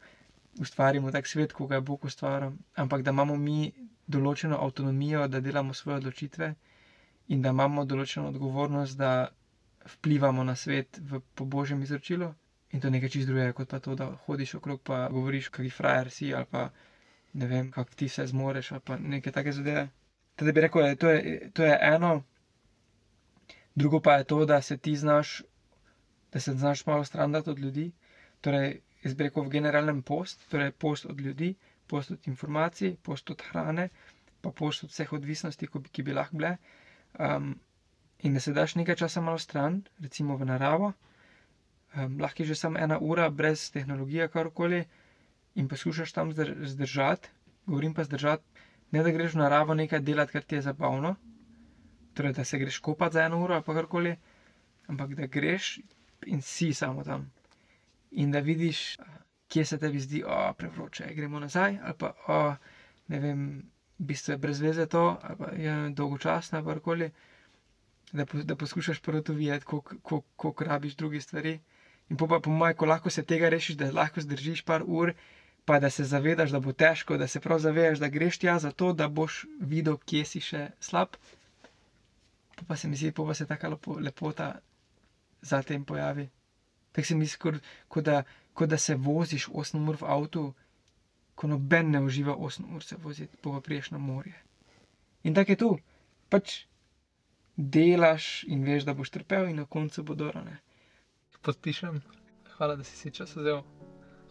ustvarimo 0.59 1.11
tak 1.11 1.27
svet, 1.27 1.53
kot 1.53 1.69
ga 1.69 1.75
je 1.75 1.81
Bog 1.83 2.05
ustvaril, 2.05 2.53
ampak 2.77 3.03
da 3.03 3.11
imamo 3.11 3.37
mi 3.39 3.73
določeno 4.09 4.59
avtonomijo, 4.59 5.27
da 5.29 5.41
delamo 5.41 5.75
svoje 5.75 5.97
odločitve 5.97 6.51
in 7.29 7.43
da 7.43 7.51
imamo 7.51 7.85
določeno 7.85 8.29
odgovornost, 8.29 8.97
da 8.97 9.13
vplivamo 9.87 10.45
na 10.45 10.55
svet 10.57 11.01
v, 11.03 11.21
božjem 11.39 11.83
izročilu. 11.83 12.33
In 12.71 12.81
to 12.81 12.89
je 12.89 12.93
nekaj 12.93 13.09
čist 13.11 13.29
drugega, 13.29 13.53
kot 13.53 13.69
pa 13.69 13.79
to, 13.81 13.95
da 13.95 14.11
hodiš 14.27 14.55
okrog 14.55 14.81
in 14.83 15.11
govoriš, 15.11 15.49
kakšen 15.51 15.71
frajer 15.73 16.11
si, 16.11 16.33
ali 16.35 16.47
pa 16.47 16.65
ne 17.35 17.47
vem, 17.47 17.71
kako 17.71 17.95
ti 17.95 18.07
vse 18.07 18.27
zmoreš, 18.27 18.73
ali 18.73 18.83
pa 18.83 18.97
neke 18.99 19.33
take 19.33 19.53
zadeve. 19.53 19.87
Teda 20.37 20.53
bi 20.53 20.61
rekel, 20.61 20.83
da 20.83 20.97
to 20.97 21.11
je, 21.11 21.23
to 21.51 21.65
je 21.65 21.79
eno, 21.83 22.23
drugo 23.75 24.01
pa 24.01 24.15
je 24.15 24.25
to, 24.25 24.45
da 24.45 24.63
se 24.63 24.77
ti 24.77 24.97
znaš, 24.97 25.43
da 26.33 26.41
se 26.41 26.53
znaš 26.55 26.87
malo 26.87 27.05
strandati 27.05 27.51
od 27.51 27.59
ljudi. 27.59 27.93
Torej, 28.41 28.75
jaz 29.03 29.15
bi 29.15 29.25
rekel 29.25 29.45
v 29.45 29.49
generalnem 29.51 30.03
post, 30.03 30.49
torej 30.49 30.73
post 30.73 31.07
od 31.07 31.21
ljudi, 31.21 31.55
post 31.87 32.11
od 32.11 32.27
informacij, 32.27 32.97
post 32.99 33.31
od 33.31 33.43
hrane, 33.43 33.89
pa 34.41 34.51
post 34.53 34.85
od 34.85 34.91
vseh 34.91 35.13
odvisnosti, 35.13 35.69
ki 35.93 36.03
bi, 36.03 36.13
lahko 36.13 36.37
bile. 36.37 36.57
Um, 37.19 37.55
in 38.21 38.35
da 38.35 38.41
se 38.41 38.53
daš 38.53 38.75
nekaj 38.75 38.97
časa 38.97 39.21
malo 39.21 39.39
stran, 39.39 39.83
recimo 39.99 40.37
v 40.37 40.45
naravo, 40.45 40.93
um, 41.95 42.21
lahko 42.21 42.43
je 42.43 42.47
že 42.47 42.55
samo 42.57 42.79
ena 42.79 42.99
ura 43.01 43.31
brez 43.31 43.71
tehnologije, 43.71 44.29
karkoli, 44.29 44.85
in 45.55 45.69
poskušaš 45.69 46.13
tam 46.13 46.33
zdr 46.33 46.55
zdržati, 46.67 47.29
govorim 47.67 47.95
pa 47.95 48.05
zdržati, 48.05 48.45
ne 48.91 49.03
da 49.03 49.11
greš 49.11 49.35
v 49.35 49.39
naravo 49.39 49.75
nekaj 49.75 50.01
delati, 50.01 50.33
kar 50.33 50.43
ti 50.43 50.55
je 50.55 50.63
zabavno, 50.63 51.15
torej 52.15 52.33
da 52.33 52.45
se 52.45 52.59
greš 52.59 52.79
kopati 52.79 53.15
za 53.15 53.25
eno 53.25 53.43
uro 53.45 53.55
ali 53.55 53.65
pa 53.67 53.75
karkoli, 53.75 54.17
ampak 54.87 55.15
da 55.15 55.27
greš 55.27 55.79
in 56.27 56.43
si 56.43 56.73
samo 56.75 57.05
tam. 57.05 57.31
In 58.11 58.31
da 58.33 58.39
vidiš, 58.41 58.97
kje 59.49 59.65
se 59.65 59.79
tebi 59.79 60.01
zdi, 60.01 60.19
je 60.19 60.53
prevroče, 60.59 61.15
gremo 61.15 61.41
nazaj, 61.41 61.79
ali 61.83 61.95
pa 61.99 62.13
o, 62.29 62.55
ne 63.09 63.21
vem, 63.21 63.43
v 63.99 64.05
bistvu 64.05 64.33
je 64.33 64.39
brez 64.39 64.61
veze 64.61 64.87
to, 64.87 65.19
ali 65.23 65.37
pa 65.39 65.51
je 65.57 65.91
dolgočasno, 65.91 66.59
ali 66.59 66.67
karkoli. 66.67 67.11
Da, 68.13 68.27
po, 68.27 68.39
da 68.39 68.57
poskušaš 68.57 69.01
prvo 69.01 69.21
to 69.21 69.33
videti, 69.33 69.65
koliko 70.37 70.65
rabiš 70.65 70.97
druge 70.97 71.21
stvari. 71.21 71.61
In 72.09 72.17
pa, 72.17 72.41
po 72.41 72.51
mojem, 72.51 72.77
ko 72.77 72.87
lahko 72.87 73.11
se 73.11 73.25
tega 73.25 73.49
rešiš, 73.49 73.77
da 73.77 73.91
lahko 73.93 74.21
zdržiš 74.21 74.63
par 74.63 74.83
ur, 74.87 75.13
pa 75.67 75.81
da 75.81 75.91
se 75.91 76.05
zavedaš, 76.05 76.51
da 76.51 76.61
bo 76.61 76.73
težko, 76.73 77.17
da 77.17 77.27
se 77.27 77.41
prav 77.41 77.59
zavedaš, 77.59 77.99
da 77.99 78.09
greš 78.09 78.39
tja 78.39 78.59
zato, 78.59 78.93
da 78.93 79.09
boš 79.09 79.45
videl, 79.61 79.97
kje 79.99 80.25
si 80.25 80.41
še 80.41 80.61
slab. 80.81 81.17
Pa, 82.57 82.63
pa 82.69 82.77
se 82.77 82.89
mi 82.89 82.97
zdi, 82.97 83.11
pa 83.13 83.35
se 83.35 83.47
taka 83.47 83.69
lepo, 83.69 83.99
lepota 84.01 84.53
za 85.43 85.63
tem 85.63 85.85
pojavi. 85.85 86.29
Tako 86.93 87.07
se 87.07 87.15
mi 87.15 87.27
zdi, 87.27 87.41
kot, 87.43 87.59
kot, 87.89 88.05
da, 88.07 88.23
kot 88.55 88.71
da 88.71 88.79
se 88.79 88.95
voziš 88.95 89.49
8 89.49 89.89
ur 89.91 89.99
v 90.01 90.07
avtu, 90.17 90.45
ko 91.35 91.51
noben 91.51 91.91
ne 91.91 92.01
uživa 92.01 92.37
8 92.39 92.71
ur 92.75 92.87
se 92.87 92.97
voziti, 92.97 93.37
pa 93.43 93.61
priješ 93.61 93.91
na 93.91 93.99
morje. 93.99 94.39
In 95.25 95.35
tako 95.35 95.53
je 95.53 95.57
tu. 95.57 95.73
Pač 96.31 96.61
delaš 97.57 98.45
in 98.47 98.63
veš, 98.65 98.87
da 98.87 98.95
boš 98.95 99.11
trpel, 99.11 99.51
in 99.51 99.57
na 99.57 99.67
koncu 99.67 100.03
bo 100.07 100.15
dorane. 100.15 100.61
Podpišem. 101.43 102.01
Hvala, 102.57 102.77
da 102.77 102.85
si 102.85 102.97
si 102.97 103.11
čas 103.11 103.35
vzel. 103.37 103.61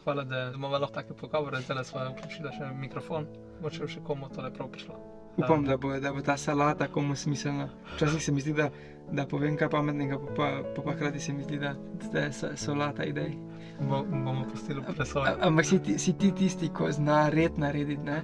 Hvala, 0.05 0.23
da 0.23 0.51
imamo 0.51 0.77
lahko 0.77 0.93
take 0.93 1.13
pogovore, 1.15 1.61
zdaj 1.61 1.83
smo 1.83 1.99
vključili 2.11 2.49
še 2.51 2.67
mikrofon, 2.75 3.25
moče 3.61 3.87
še 3.87 3.99
komu 4.01 4.29
to 4.29 4.41
lepo 4.41 4.67
prišlo. 4.67 4.95
Upam, 5.37 5.65
da 5.65 5.75
bo, 5.77 5.89
da 5.99 6.13
bo 6.13 6.21
ta 6.21 6.37
salata 6.37 6.87
komu 6.87 7.15
smiselna. 7.15 7.65
Včasih 7.95 8.21
se 8.21 8.31
mi 8.31 8.39
zdi, 8.39 8.53
da, 8.53 8.69
da 9.11 9.25
povem 9.25 9.57
kaj 9.57 9.69
pametnega, 9.69 10.19
pa 10.19 10.35
pa, 10.35 10.45
pa, 10.69 10.81
pa 10.81 10.93
hkrati 10.93 11.19
se 11.19 11.33
mi 11.33 11.43
zdi, 11.43 11.57
da, 11.57 11.73
da 12.05 12.19
je 12.19 12.31
sa- 12.33 12.53
solata 12.55 13.03
idej. 13.03 13.33
Bo, 13.81 14.03
bomo 14.05 14.45
pustili 14.45 14.81
presoji. 14.85 15.27
A- 15.27 15.37
Ampak 15.41 15.65
si, 15.65 15.97
si 15.97 16.13
ti 16.13 16.31
tisti, 16.33 16.69
ko 16.69 16.87
zna 16.89 17.29
red 17.29 17.57
narediti, 17.57 18.01
ne? 18.03 18.21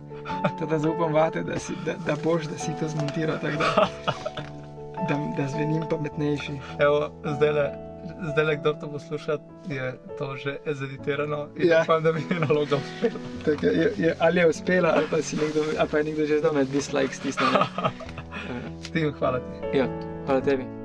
Teda 0.57 0.79
zaupam 0.79 1.11
vate, 1.13 1.43
da, 1.43 1.59
si, 1.59 1.75
da, 1.83 1.97
da 2.05 2.15
boš, 2.15 2.45
da 2.45 2.57
si 2.57 2.71
to 2.73 2.87
zmontiral, 2.87 3.35
tako 3.37 3.57
da, 3.57 3.89
da, 5.09 5.15
da 5.35 5.47
zvenim 5.47 5.83
pametnejši. 5.89 6.59
Evo, 6.79 7.09
zdaj 7.27 7.51
le. 7.51 7.90
Zdaj, 8.31 8.57
kdo 8.57 8.73
to 8.73 8.87
posluša, 8.87 9.37
je 9.67 9.93
to 10.17 10.35
že 10.37 10.57
zeditirano 10.65 11.47
Ja. 11.57 11.81
upam, 11.83 12.03
da 12.03 12.11
mi 12.11 12.21
je 12.29 12.39
naloga 12.39 12.75
uspela. 12.75 13.19
Tak, 13.45 13.63
je, 13.63 13.93
je, 13.97 14.15
ali 14.19 14.39
je 14.39 14.47
uspela, 14.47 14.93
ali 14.95 15.05
pa, 15.11 15.21
si 15.21 15.35
nekdo, 15.35 15.61
ali 15.79 15.89
pa 15.89 15.97
je 15.97 16.03
nekdo 16.03 16.25
že 16.25 16.39
znal 16.39 16.53
med 16.53 16.67
dislikes 16.67 17.17
stisnil. 17.17 17.49
Tim, 18.93 19.13
hvala 19.19 19.39
ti. 19.39 19.77
Ja, 19.77 19.87
hvala 20.25 20.41
tebi. 20.41 20.80